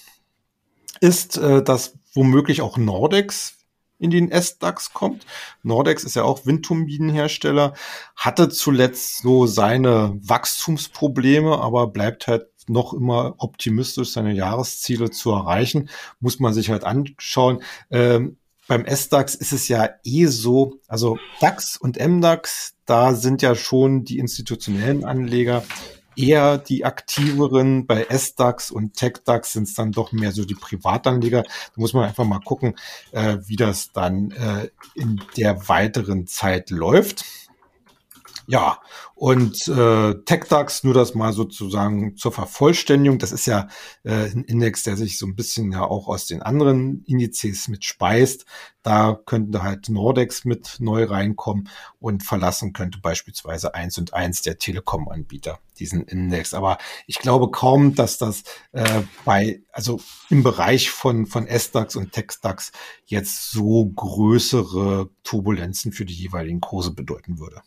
ist, 1.01 1.37
äh, 1.37 1.63
dass 1.63 1.99
womöglich 2.15 2.63
auch 2.63 2.79
Nordex 2.79 3.62
in 4.03 4.11
den 4.11 4.31
S-DAX 4.31 4.93
kommt. 4.93 5.25
Nordex 5.63 6.05
ist 6.05 6.17
ja 6.17 6.25
auch 6.25 6.45
Windturbinenhersteller, 6.45 7.75
hatte 8.17 8.49
zuletzt 8.49 9.23
so 9.23 9.47
seine 9.47 10.19
Wachstumsprobleme, 10.21 11.59
aber 11.59 11.87
bleibt 11.87 12.27
halt 12.27 12.47
noch 12.69 12.93
immer 12.93 13.35
optimistisch, 13.39 14.13
seine 14.13 14.33
Jahresziele 14.33 15.11
zu 15.11 15.31
erreichen. 15.31 15.89
Muss 16.21 16.39
man 16.39 16.53
sich 16.55 16.71
halt 16.71 16.85
anschauen. 16.85 17.63
Ähm, 17.91 18.37
beim 18.69 18.85
S-DAX 18.85 19.35
ist 19.35 19.53
es 19.53 19.69
ja 19.69 19.91
eh 20.05 20.27
so, 20.27 20.81
also 20.87 21.19
DAX 21.41 21.77
und 21.77 21.99
MDAX, 21.99 22.75
da 22.87 23.15
sind 23.15 23.43
ja 23.43 23.55
schon 23.55 24.05
die 24.05 24.19
institutionellen 24.19 25.05
Anleger 25.05 25.65
eher 26.17 26.59
die 26.59 26.85
aktiveren. 26.85 27.87
Bei 27.87 28.07
SDAX 28.09 28.71
und 28.71 28.95
TechDAX 28.95 29.53
sind 29.53 29.65
es 29.65 29.75
dann 29.75 29.93
doch 29.93 30.13
mehr 30.13 30.33
so 30.33 30.45
die 30.45 30.55
Privatanleger. 30.55 31.43
Da 31.43 31.51
muss 31.77 31.93
man 31.93 32.05
einfach 32.05 32.25
mal 32.25 32.41
gucken, 32.41 32.75
äh, 33.13 33.39
wie 33.47 33.57
das 33.57 33.93
dann 33.93 34.31
äh, 34.33 34.69
in 34.95 35.21
der 35.37 35.69
weiteren 35.69 36.27
Zeit 36.27 36.71
läuft. 36.71 37.25
Ja, 38.53 38.81
und 39.15 39.67
äh, 39.67 40.15
TechDAX, 40.27 40.85
nur 40.85 40.93
das 40.93 41.15
mal 41.15 41.33
sozusagen 41.33 42.19
zur 42.19 42.33
Vervollständigung, 42.33 43.19
das 43.19 43.33
ist 43.33 43.47
ja 43.47 43.69
äh, 44.05 44.27
ein 44.27 44.45
Index, 44.45 44.83
der 44.83 44.99
sich 44.99 45.17
so 45.17 45.25
ein 45.25 45.35
bisschen 45.35 45.73
ja 45.73 45.85
auch 45.87 46.07
aus 46.07 46.27
den 46.27 46.43
anderen 46.43 47.03
Indizes 47.07 47.69
mit 47.69 47.83
speist. 47.87 48.45
Da 48.83 49.19
könnte 49.25 49.63
halt 49.63 49.89
Nordex 49.89 50.45
mit 50.45 50.77
neu 50.81 51.05
reinkommen 51.05 51.71
und 51.99 52.25
verlassen 52.25 52.75
könnte 52.75 52.99
beispielsweise 52.99 53.75
eins 53.75 53.97
und 53.97 54.13
eins 54.13 54.43
der 54.43 54.59
Telekom-Anbieter 54.59 55.59
diesen 55.79 56.03
Index. 56.05 56.53
Aber 56.53 56.77
ich 57.07 57.21
glaube 57.21 57.51
kaum, 57.51 57.95
dass 57.95 58.19
das 58.19 58.43
äh, 58.73 59.01
bei, 59.25 59.63
also 59.73 59.99
im 60.29 60.43
Bereich 60.43 60.91
von, 60.91 61.25
von 61.25 61.47
SDAX 61.47 61.97
und 61.97 62.13
TechDAX 62.13 62.73
jetzt 63.07 63.51
so 63.51 63.87
größere 63.87 65.09
Turbulenzen 65.23 65.93
für 65.93 66.05
die 66.05 66.13
jeweiligen 66.13 66.61
Kurse 66.61 66.91
bedeuten 66.93 67.39
würde. 67.39 67.63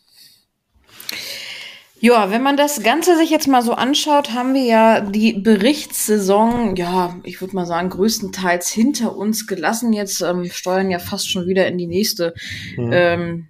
Ja, 2.05 2.29
wenn 2.29 2.43
man 2.43 2.55
das 2.55 2.83
Ganze 2.83 3.17
sich 3.17 3.31
jetzt 3.31 3.47
mal 3.47 3.63
so 3.63 3.73
anschaut, 3.73 4.31
haben 4.31 4.53
wir 4.53 4.61
ja 4.61 5.01
die 5.01 5.33
Berichtssaison, 5.33 6.75
ja, 6.75 7.15
ich 7.23 7.41
würde 7.41 7.55
mal 7.55 7.65
sagen, 7.65 7.89
größtenteils 7.89 8.69
hinter 8.69 9.17
uns 9.17 9.47
gelassen. 9.47 9.91
Jetzt 9.91 10.21
ähm, 10.21 10.45
steuern 10.51 10.91
ja 10.91 10.99
fast 10.99 11.27
schon 11.27 11.47
wieder 11.47 11.65
in 11.65 11.79
die 11.79 11.87
nächste 11.87 12.35
mhm. 12.77 12.89
ähm, 12.93 13.47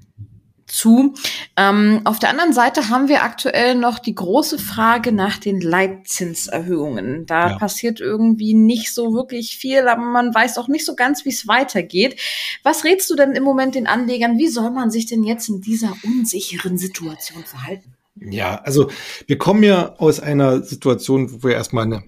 zu. 0.67 1.15
Ähm, 1.57 1.99
auf 2.05 2.17
der 2.17 2.29
anderen 2.29 2.53
Seite 2.53 2.87
haben 2.87 3.09
wir 3.09 3.23
aktuell 3.23 3.75
noch 3.75 3.99
die 3.99 4.15
große 4.15 4.57
Frage 4.57 5.11
nach 5.11 5.37
den 5.37 5.59
Leitzinserhöhungen. 5.59 7.25
Da 7.25 7.49
ja. 7.49 7.57
passiert 7.57 7.99
irgendwie 7.99 8.53
nicht 8.53 8.93
so 8.93 9.13
wirklich 9.13 9.57
viel, 9.57 9.89
aber 9.89 10.01
man 10.01 10.33
weiß 10.33 10.59
auch 10.59 10.69
nicht 10.69 10.85
so 10.85 10.95
ganz, 10.95 11.25
wie 11.25 11.29
es 11.31 11.45
weitergeht. 11.45 12.21
Was 12.63 12.85
rätst 12.85 13.09
du 13.09 13.17
denn 13.17 13.33
im 13.33 13.43
Moment 13.43 13.75
den 13.75 13.85
Anlegern? 13.85 14.37
Wie 14.37 14.47
soll 14.47 14.71
man 14.71 14.91
sich 14.91 15.07
denn 15.07 15.25
jetzt 15.25 15.49
in 15.49 15.59
dieser 15.59 15.93
unsicheren 16.05 16.77
Situation 16.77 17.43
verhalten? 17.43 17.94
Ja, 18.15 18.62
also 18.62 18.89
wir 19.28 19.38
kommen 19.38 19.63
ja 19.63 19.95
aus 19.97 20.19
einer 20.19 20.62
Situation, 20.63 21.32
wo 21.32 21.47
wir 21.47 21.56
erstmal 21.56 21.84
eine 21.86 22.04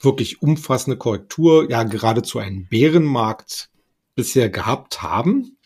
wirklich 0.00 0.42
umfassende 0.42 0.96
Korrektur, 0.96 1.68
ja 1.70 1.82
geradezu 1.82 2.38
einen 2.38 2.68
Bärenmarkt 2.68 3.70
bisher 4.14 4.48
gehabt 4.50 5.02
haben. 5.02 5.56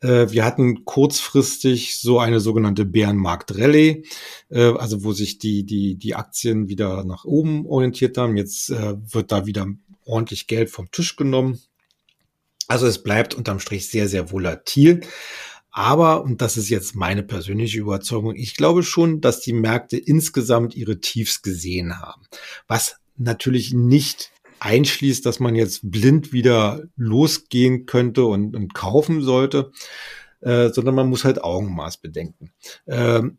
Äh, 0.00 0.30
wir 0.30 0.44
hatten 0.44 0.84
kurzfristig 0.84 1.98
so 1.98 2.18
eine 2.18 2.40
sogenannte 2.40 2.84
Bärenmarkt-Rallye, 2.84 4.04
äh, 4.48 4.72
also 4.74 5.04
wo 5.04 5.12
sich 5.12 5.38
die, 5.38 5.64
die, 5.64 5.96
die 5.96 6.14
Aktien 6.14 6.68
wieder 6.68 7.04
nach 7.04 7.24
oben 7.24 7.66
orientiert 7.66 8.18
haben. 8.18 8.36
Jetzt 8.36 8.70
äh, 8.70 8.96
wird 9.12 9.30
da 9.30 9.46
wieder 9.46 9.66
ordentlich 10.04 10.46
Geld 10.46 10.70
vom 10.70 10.90
Tisch 10.90 11.16
genommen. 11.16 11.60
Also 12.66 12.86
es 12.86 13.02
bleibt 13.02 13.34
unterm 13.34 13.58
Strich 13.60 13.90
sehr, 13.90 14.08
sehr 14.08 14.30
volatil. 14.30 15.00
Aber, 15.80 16.22
und 16.24 16.42
das 16.42 16.58
ist 16.58 16.68
jetzt 16.68 16.94
meine 16.94 17.22
persönliche 17.22 17.80
Überzeugung, 17.80 18.36
ich 18.36 18.54
glaube 18.54 18.82
schon, 18.82 19.22
dass 19.22 19.40
die 19.40 19.54
Märkte 19.54 19.96
insgesamt 19.96 20.76
ihre 20.76 21.00
Tiefs 21.00 21.40
gesehen 21.40 21.98
haben. 21.98 22.20
Was 22.68 22.96
natürlich 23.16 23.72
nicht 23.72 24.30
einschließt, 24.58 25.24
dass 25.24 25.40
man 25.40 25.54
jetzt 25.54 25.90
blind 25.90 26.34
wieder 26.34 26.82
losgehen 26.96 27.86
könnte 27.86 28.26
und, 28.26 28.54
und 28.54 28.74
kaufen 28.74 29.22
sollte, 29.22 29.72
äh, 30.42 30.68
sondern 30.68 30.94
man 30.94 31.08
muss 31.08 31.24
halt 31.24 31.42
Augenmaß 31.42 31.96
bedenken. 31.96 32.52
Ähm, 32.86 33.38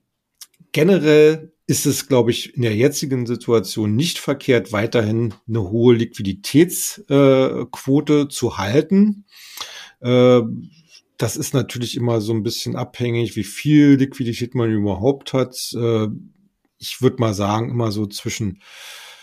generell 0.72 1.54
ist 1.68 1.86
es, 1.86 2.08
glaube 2.08 2.32
ich, 2.32 2.56
in 2.56 2.64
der 2.64 2.76
jetzigen 2.76 3.28
Situation 3.28 3.96
nicht 3.96 4.18
verkehrt, 4.18 4.72
weiterhin 4.72 5.36
eine 5.48 5.70
hohe 5.70 5.94
Liquiditätsquote 5.94 8.22
äh, 8.22 8.30
zu 8.30 8.58
halten. 8.58 9.26
Äh, 10.00 10.42
das 11.22 11.38
ist 11.38 11.54
natürlich 11.54 11.96
immer 11.96 12.20
so 12.20 12.34
ein 12.34 12.42
bisschen 12.42 12.76
abhängig, 12.76 13.36
wie 13.36 13.44
viel 13.44 13.96
Liquidität 13.96 14.56
man 14.56 14.72
überhaupt 14.72 15.34
hat. 15.34 15.56
Äh, 15.74 16.08
ich 16.80 17.02
würde 17.02 17.18
mal 17.20 17.36
sagen, 17.36 17.70
immer 17.70 17.92
so 17.92 18.08
zwischen 18.08 18.60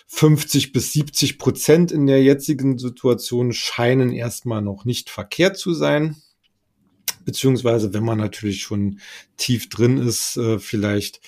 50 0.07 0.73
bis 0.73 0.93
70 0.93 1.39
Prozent 1.39 1.91
in 1.91 2.07
der 2.07 2.23
jetzigen 2.23 2.79
Situation 2.79 3.53
scheinen 3.53 4.13
erstmal 4.13 4.63
noch 4.63 4.85
nicht 4.85 5.11
verkehrt 5.11 5.59
zu 5.59 5.75
sein. 5.75 6.17
Beziehungsweise, 7.25 7.93
wenn 7.93 8.05
man 8.05 8.19
natürlich 8.19 8.63
schon 8.63 9.01
tief 9.37 9.69
drin 9.69 9.99
ist, 9.99 10.37
äh, 10.37 10.61
vielleicht, 10.61 11.21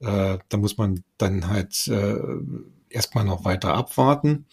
äh, 0.00 0.38
da 0.46 0.56
muss 0.58 0.76
man 0.76 1.04
dann 1.16 1.48
halt 1.48 1.90
erstmal 2.90 3.24
noch 3.24 3.44
weiter 3.44 3.72
abwarten. 3.74 4.44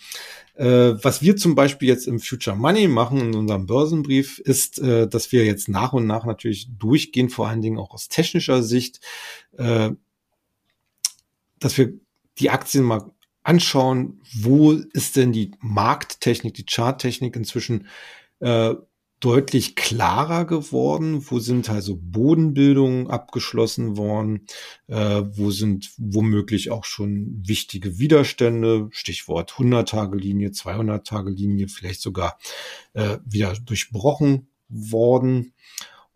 Äh, 0.55 1.03
was 1.03 1.21
wir 1.21 1.35
zum 1.35 1.53
Beispiel 1.55 1.87
jetzt 1.89 2.07
im 2.07 2.19
Future 2.19 2.55
Money 2.55 2.87
machen 2.87 3.19
in 3.19 3.35
unserem 3.35 3.65
Börsenbrief, 3.65 4.39
ist, 4.39 4.79
äh, 4.79 5.07
dass 5.07 5.31
wir 5.31 5.45
jetzt 5.45 5.67
nach 5.67 5.93
und 5.93 6.07
nach 6.07 6.25
natürlich 6.25 6.69
durchgehen, 6.77 7.29
vor 7.29 7.47
allen 7.47 7.61
Dingen 7.61 7.77
auch 7.77 7.91
aus 7.91 8.07
technischer 8.07 8.63
Sicht, 8.63 9.01
äh, 9.57 9.91
dass 11.59 11.77
wir 11.77 11.93
die 12.39 12.49
Aktien 12.49 12.83
mal 12.83 13.11
anschauen, 13.43 14.21
wo 14.33 14.71
ist 14.71 15.15
denn 15.15 15.31
die 15.31 15.51
Markttechnik, 15.59 16.53
die 16.53 16.65
Charttechnik 16.65 17.35
inzwischen 17.35 17.87
äh, 18.39 18.75
deutlich 19.19 19.75
klarer 19.75 20.45
geworden. 20.45 21.25
Wo 21.29 21.39
sind 21.39 21.69
also 21.69 21.97
Bodenbildungen 21.99 23.09
abgeschlossen 23.09 23.97
worden? 23.97 24.45
Äh, 24.87 25.23
wo 25.31 25.51
sind 25.51 25.91
womöglich 25.97 26.71
auch 26.71 26.85
schon 26.85 27.41
wichtige 27.45 27.97
Widerstände? 27.97 28.87
Stichwort 28.91 29.53
100-Tage-Linie, 29.53 30.49
200-Tage-Linie, 30.49 31.69
vielleicht 31.69 32.01
sogar 32.01 32.37
äh, 32.93 33.17
wieder 33.25 33.53
durchbrochen 33.53 34.47
worden. 34.69 35.53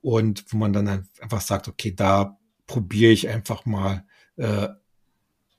Und 0.02 0.46
wo 0.50 0.58
man 0.58 0.74
dann 0.74 1.08
einfach 1.20 1.42
sagt, 1.42 1.68
okay, 1.68 1.94
da 1.96 2.38
probiere 2.68 3.12
ich 3.12 3.28
einfach 3.28 3.66
mal 3.66 4.06
äh, 4.38 4.70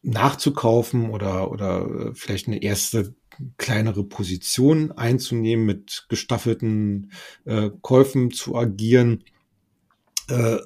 nachzukaufen 0.02 1.10
oder, 1.10 1.50
oder 1.50 1.86
äh, 1.86 2.14
vielleicht 2.14 2.46
eine 2.46 2.62
erste 2.62 3.14
kleinere 3.58 4.04
Position 4.04 4.92
einzunehmen, 4.92 5.66
mit 5.66 6.06
gestaffelten 6.08 7.12
äh, 7.44 7.70
Käufen 7.82 8.30
zu 8.30 8.56
agieren. 8.56 9.24
Äh, 10.28 10.58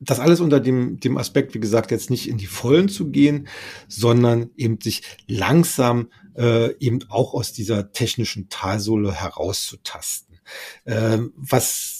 das 0.00 0.18
alles 0.18 0.40
unter 0.40 0.60
dem, 0.60 0.98
dem 0.98 1.18
Aspekt, 1.18 1.54
wie 1.54 1.60
gesagt, 1.60 1.90
jetzt 1.90 2.08
nicht 2.08 2.28
in 2.28 2.38
die 2.38 2.46
Vollen 2.46 2.88
zu 2.88 3.10
gehen, 3.10 3.48
sondern 3.86 4.50
eben 4.56 4.80
sich 4.80 5.02
langsam 5.26 6.10
äh, 6.36 6.74
eben 6.78 7.00
auch 7.10 7.34
aus 7.34 7.52
dieser 7.52 7.92
technischen 7.92 8.48
Talsohle 8.48 9.12
herauszutasten. 9.12 10.40
Äh, 10.84 11.18
was 11.36 11.99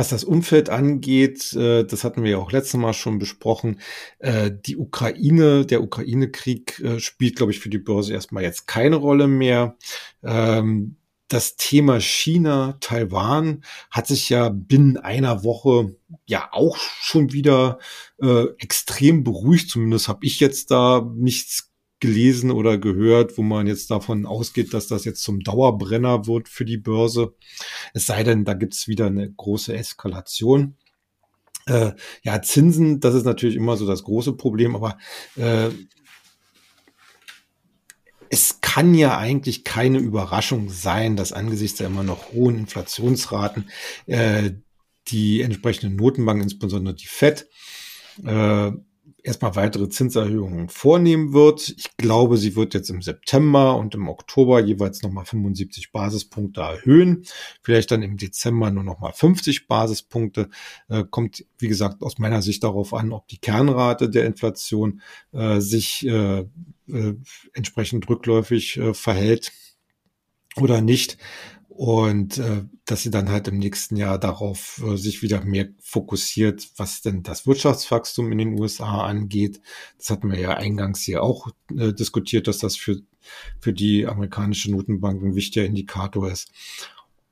was 0.00 0.08
das 0.08 0.24
Umfeld 0.24 0.70
angeht, 0.70 1.52
äh, 1.52 1.84
das 1.84 2.04
hatten 2.04 2.24
wir 2.24 2.30
ja 2.30 2.38
auch 2.38 2.52
letztes 2.52 2.80
Mal 2.80 2.94
schon 2.94 3.18
besprochen, 3.18 3.80
äh, 4.18 4.50
die 4.50 4.78
Ukraine, 4.78 5.66
der 5.66 5.82
Ukraine-Krieg 5.82 6.80
äh, 6.80 6.98
spielt, 7.00 7.36
glaube 7.36 7.52
ich, 7.52 7.60
für 7.60 7.68
die 7.68 7.78
Börse 7.78 8.14
erstmal 8.14 8.42
jetzt 8.42 8.66
keine 8.66 8.96
Rolle 8.96 9.28
mehr. 9.28 9.76
Ähm, 10.22 10.96
das 11.28 11.56
Thema 11.56 12.00
China, 12.00 12.78
Taiwan 12.80 13.62
hat 13.90 14.06
sich 14.06 14.30
ja 14.30 14.48
binnen 14.48 14.96
einer 14.96 15.44
Woche 15.44 15.94
ja 16.24 16.48
auch 16.50 16.78
schon 16.78 17.34
wieder 17.34 17.78
äh, 18.22 18.46
extrem 18.58 19.22
beruhigt. 19.22 19.68
Zumindest 19.68 20.08
habe 20.08 20.24
ich 20.24 20.40
jetzt 20.40 20.70
da 20.70 21.06
nichts 21.14 21.69
gelesen 22.00 22.50
oder 22.50 22.78
gehört, 22.78 23.36
wo 23.38 23.42
man 23.42 23.66
jetzt 23.66 23.90
davon 23.90 24.26
ausgeht, 24.26 24.74
dass 24.74 24.88
das 24.88 25.04
jetzt 25.04 25.22
zum 25.22 25.40
Dauerbrenner 25.40 26.26
wird 26.26 26.48
für 26.48 26.64
die 26.64 26.78
Börse. 26.78 27.34
Es 27.94 28.06
sei 28.06 28.24
denn, 28.24 28.44
da 28.44 28.54
gibt's 28.54 28.88
wieder 28.88 29.06
eine 29.06 29.30
große 29.30 29.74
Eskalation. 29.74 30.76
Äh, 31.66 31.92
ja, 32.22 32.42
Zinsen, 32.42 33.00
das 33.00 33.14
ist 33.14 33.24
natürlich 33.24 33.56
immer 33.56 33.76
so 33.76 33.86
das 33.86 34.02
große 34.02 34.32
Problem, 34.32 34.74
aber 34.74 34.98
äh, 35.36 35.68
es 38.30 38.60
kann 38.60 38.94
ja 38.94 39.18
eigentlich 39.18 39.64
keine 39.64 39.98
Überraschung 39.98 40.70
sein, 40.70 41.16
dass 41.16 41.32
angesichts 41.32 41.78
der 41.78 41.88
immer 41.88 42.04
noch 42.04 42.32
hohen 42.32 42.58
Inflationsraten 42.58 43.68
äh, 44.06 44.52
die 45.08 45.42
entsprechenden 45.42 45.96
Notenbanken, 45.96 46.44
insbesondere 46.44 46.94
die 46.94 47.08
FED, 47.08 47.48
äh, 48.24 48.72
erstmal 49.24 49.56
weitere 49.56 49.88
Zinserhöhungen 49.88 50.68
vornehmen 50.68 51.32
wird. 51.32 51.68
Ich 51.76 51.96
glaube, 51.96 52.36
sie 52.36 52.56
wird 52.56 52.74
jetzt 52.74 52.90
im 52.90 53.02
September 53.02 53.76
und 53.76 53.94
im 53.94 54.08
Oktober 54.08 54.60
jeweils 54.60 55.02
nochmal 55.02 55.24
75 55.24 55.92
Basispunkte 55.92 56.60
erhöhen. 56.60 57.24
Vielleicht 57.62 57.90
dann 57.90 58.02
im 58.02 58.16
Dezember 58.16 58.70
nur 58.70 58.84
nochmal 58.84 59.12
50 59.12 59.66
Basispunkte. 59.66 60.48
Äh, 60.88 61.04
kommt, 61.08 61.44
wie 61.58 61.68
gesagt, 61.68 62.02
aus 62.02 62.18
meiner 62.18 62.42
Sicht 62.42 62.64
darauf 62.64 62.94
an, 62.94 63.12
ob 63.12 63.28
die 63.28 63.38
Kernrate 63.38 64.10
der 64.10 64.26
Inflation 64.26 65.00
äh, 65.32 65.60
sich 65.60 66.06
äh, 66.06 66.40
äh 66.88 67.14
entsprechend 67.52 68.08
rückläufig 68.08 68.76
äh, 68.76 68.94
verhält 68.94 69.52
oder 70.56 70.80
nicht. 70.80 71.18
Und 71.80 72.36
äh, 72.36 72.64
dass 72.84 73.04
sie 73.04 73.10
dann 73.10 73.30
halt 73.30 73.48
im 73.48 73.56
nächsten 73.56 73.96
Jahr 73.96 74.18
darauf 74.18 74.82
äh, 74.86 74.98
sich 74.98 75.22
wieder 75.22 75.42
mehr 75.42 75.70
fokussiert, 75.80 76.68
was 76.76 77.00
denn 77.00 77.22
das 77.22 77.46
Wirtschaftswachstum 77.46 78.30
in 78.32 78.36
den 78.36 78.60
USA 78.60 79.06
angeht. 79.06 79.62
Das 79.96 80.10
hatten 80.10 80.30
wir 80.30 80.38
ja 80.38 80.50
eingangs 80.50 81.00
hier 81.00 81.22
auch 81.22 81.48
äh, 81.74 81.94
diskutiert, 81.94 82.48
dass 82.48 82.58
das 82.58 82.76
für, 82.76 83.00
für 83.60 83.72
die 83.72 84.06
amerikanische 84.06 84.70
Notenbank 84.70 85.22
ein 85.22 85.34
wichtiger 85.34 85.64
Indikator 85.64 86.30
ist. 86.30 86.52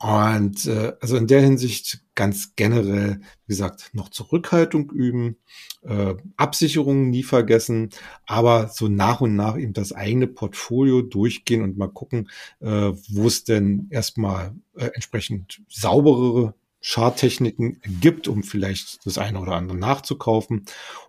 Und 0.00 0.66
äh, 0.66 0.92
also 1.00 1.16
in 1.16 1.26
der 1.26 1.40
Hinsicht 1.40 2.04
ganz 2.14 2.54
generell, 2.54 3.20
wie 3.46 3.52
gesagt, 3.52 3.90
noch 3.94 4.10
Zurückhaltung 4.10 4.90
üben, 4.90 5.36
äh, 5.82 6.14
Absicherungen 6.36 7.10
nie 7.10 7.24
vergessen, 7.24 7.90
aber 8.24 8.68
so 8.68 8.86
nach 8.86 9.20
und 9.20 9.34
nach 9.34 9.58
eben 9.58 9.72
das 9.72 9.92
eigene 9.92 10.28
Portfolio 10.28 11.02
durchgehen 11.02 11.62
und 11.62 11.76
mal 11.76 11.88
gucken, 11.88 12.30
äh, 12.60 12.92
wo 13.08 13.26
es 13.26 13.42
denn 13.42 13.88
erstmal 13.90 14.54
äh, 14.76 14.90
entsprechend 14.94 15.62
sauberere 15.68 16.54
Charttechniken 16.80 17.80
gibt, 18.00 18.28
um 18.28 18.44
vielleicht 18.44 19.04
das 19.04 19.18
eine 19.18 19.40
oder 19.40 19.56
andere 19.56 19.76
nachzukaufen. 19.76 20.64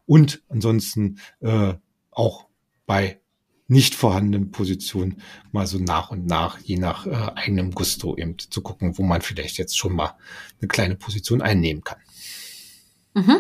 Und 0.08 0.42
ansonsten 0.50 1.20
äh, 1.42 1.76
auch 2.10 2.48
bei 2.88 3.20
nicht 3.70 3.96
vorhandenen 3.96 4.52
Positionen 4.52 5.22
mal 5.52 5.68
so 5.68 5.78
nach 5.78 6.10
und 6.10 6.26
nach, 6.26 6.60
je 6.60 6.78
nach 6.78 7.06
äh, 7.06 7.32
eigenem 7.36 7.72
Gusto 7.72 8.18
eben 8.18 8.36
zu 8.38 8.62
gucken, 8.62 8.98
wo 8.98 9.04
man 9.04 9.22
vielleicht 9.22 9.58
jetzt 9.58 9.78
schon 9.78 9.94
mal 9.94 10.16
eine 10.60 10.68
kleine 10.68 10.96
Position 10.96 11.42
einnehmen 11.42 11.84
kann. 11.84 12.00
Mhm. 13.14 13.38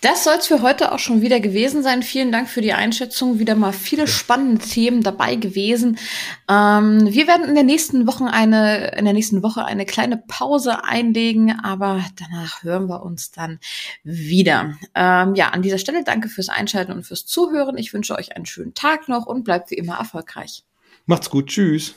Das 0.00 0.24
soll 0.24 0.36
es 0.38 0.46
für 0.46 0.62
heute 0.62 0.92
auch 0.92 0.98
schon 0.98 1.20
wieder 1.20 1.40
gewesen 1.40 1.82
sein. 1.82 2.02
Vielen 2.02 2.32
Dank 2.32 2.48
für 2.48 2.62
die 2.62 2.72
Einschätzung. 2.72 3.38
Wieder 3.38 3.54
mal 3.54 3.72
viele 3.72 4.06
spannende 4.06 4.64
Themen 4.64 5.02
dabei 5.02 5.34
gewesen. 5.34 5.98
Ähm, 6.48 7.12
wir 7.12 7.26
werden 7.26 7.44
in 7.44 7.54
der 7.54 7.64
nächsten 7.64 8.06
Woche 8.06 8.24
eine, 8.24 8.92
in 8.96 9.04
der 9.04 9.12
nächsten 9.12 9.42
Woche 9.42 9.64
eine 9.66 9.84
kleine 9.84 10.16
Pause 10.16 10.84
einlegen, 10.84 11.60
aber 11.62 12.02
danach 12.18 12.62
hören 12.62 12.88
wir 12.88 13.02
uns 13.02 13.30
dann 13.30 13.58
wieder. 14.02 14.74
Ähm, 14.94 15.34
ja, 15.34 15.50
an 15.50 15.60
dieser 15.60 15.78
Stelle 15.78 16.02
danke 16.02 16.30
fürs 16.30 16.48
Einschalten 16.48 16.92
und 16.92 17.04
fürs 17.04 17.26
Zuhören. 17.26 17.76
Ich 17.76 17.92
wünsche 17.92 18.14
euch 18.16 18.34
einen 18.34 18.46
schönen 18.46 18.72
Tag 18.72 19.08
noch 19.08 19.26
und 19.26 19.44
bleibt 19.44 19.70
wie 19.70 19.74
immer 19.74 19.98
erfolgreich. 19.98 20.64
Macht's 21.04 21.28
gut. 21.28 21.48
Tschüss. 21.48 21.94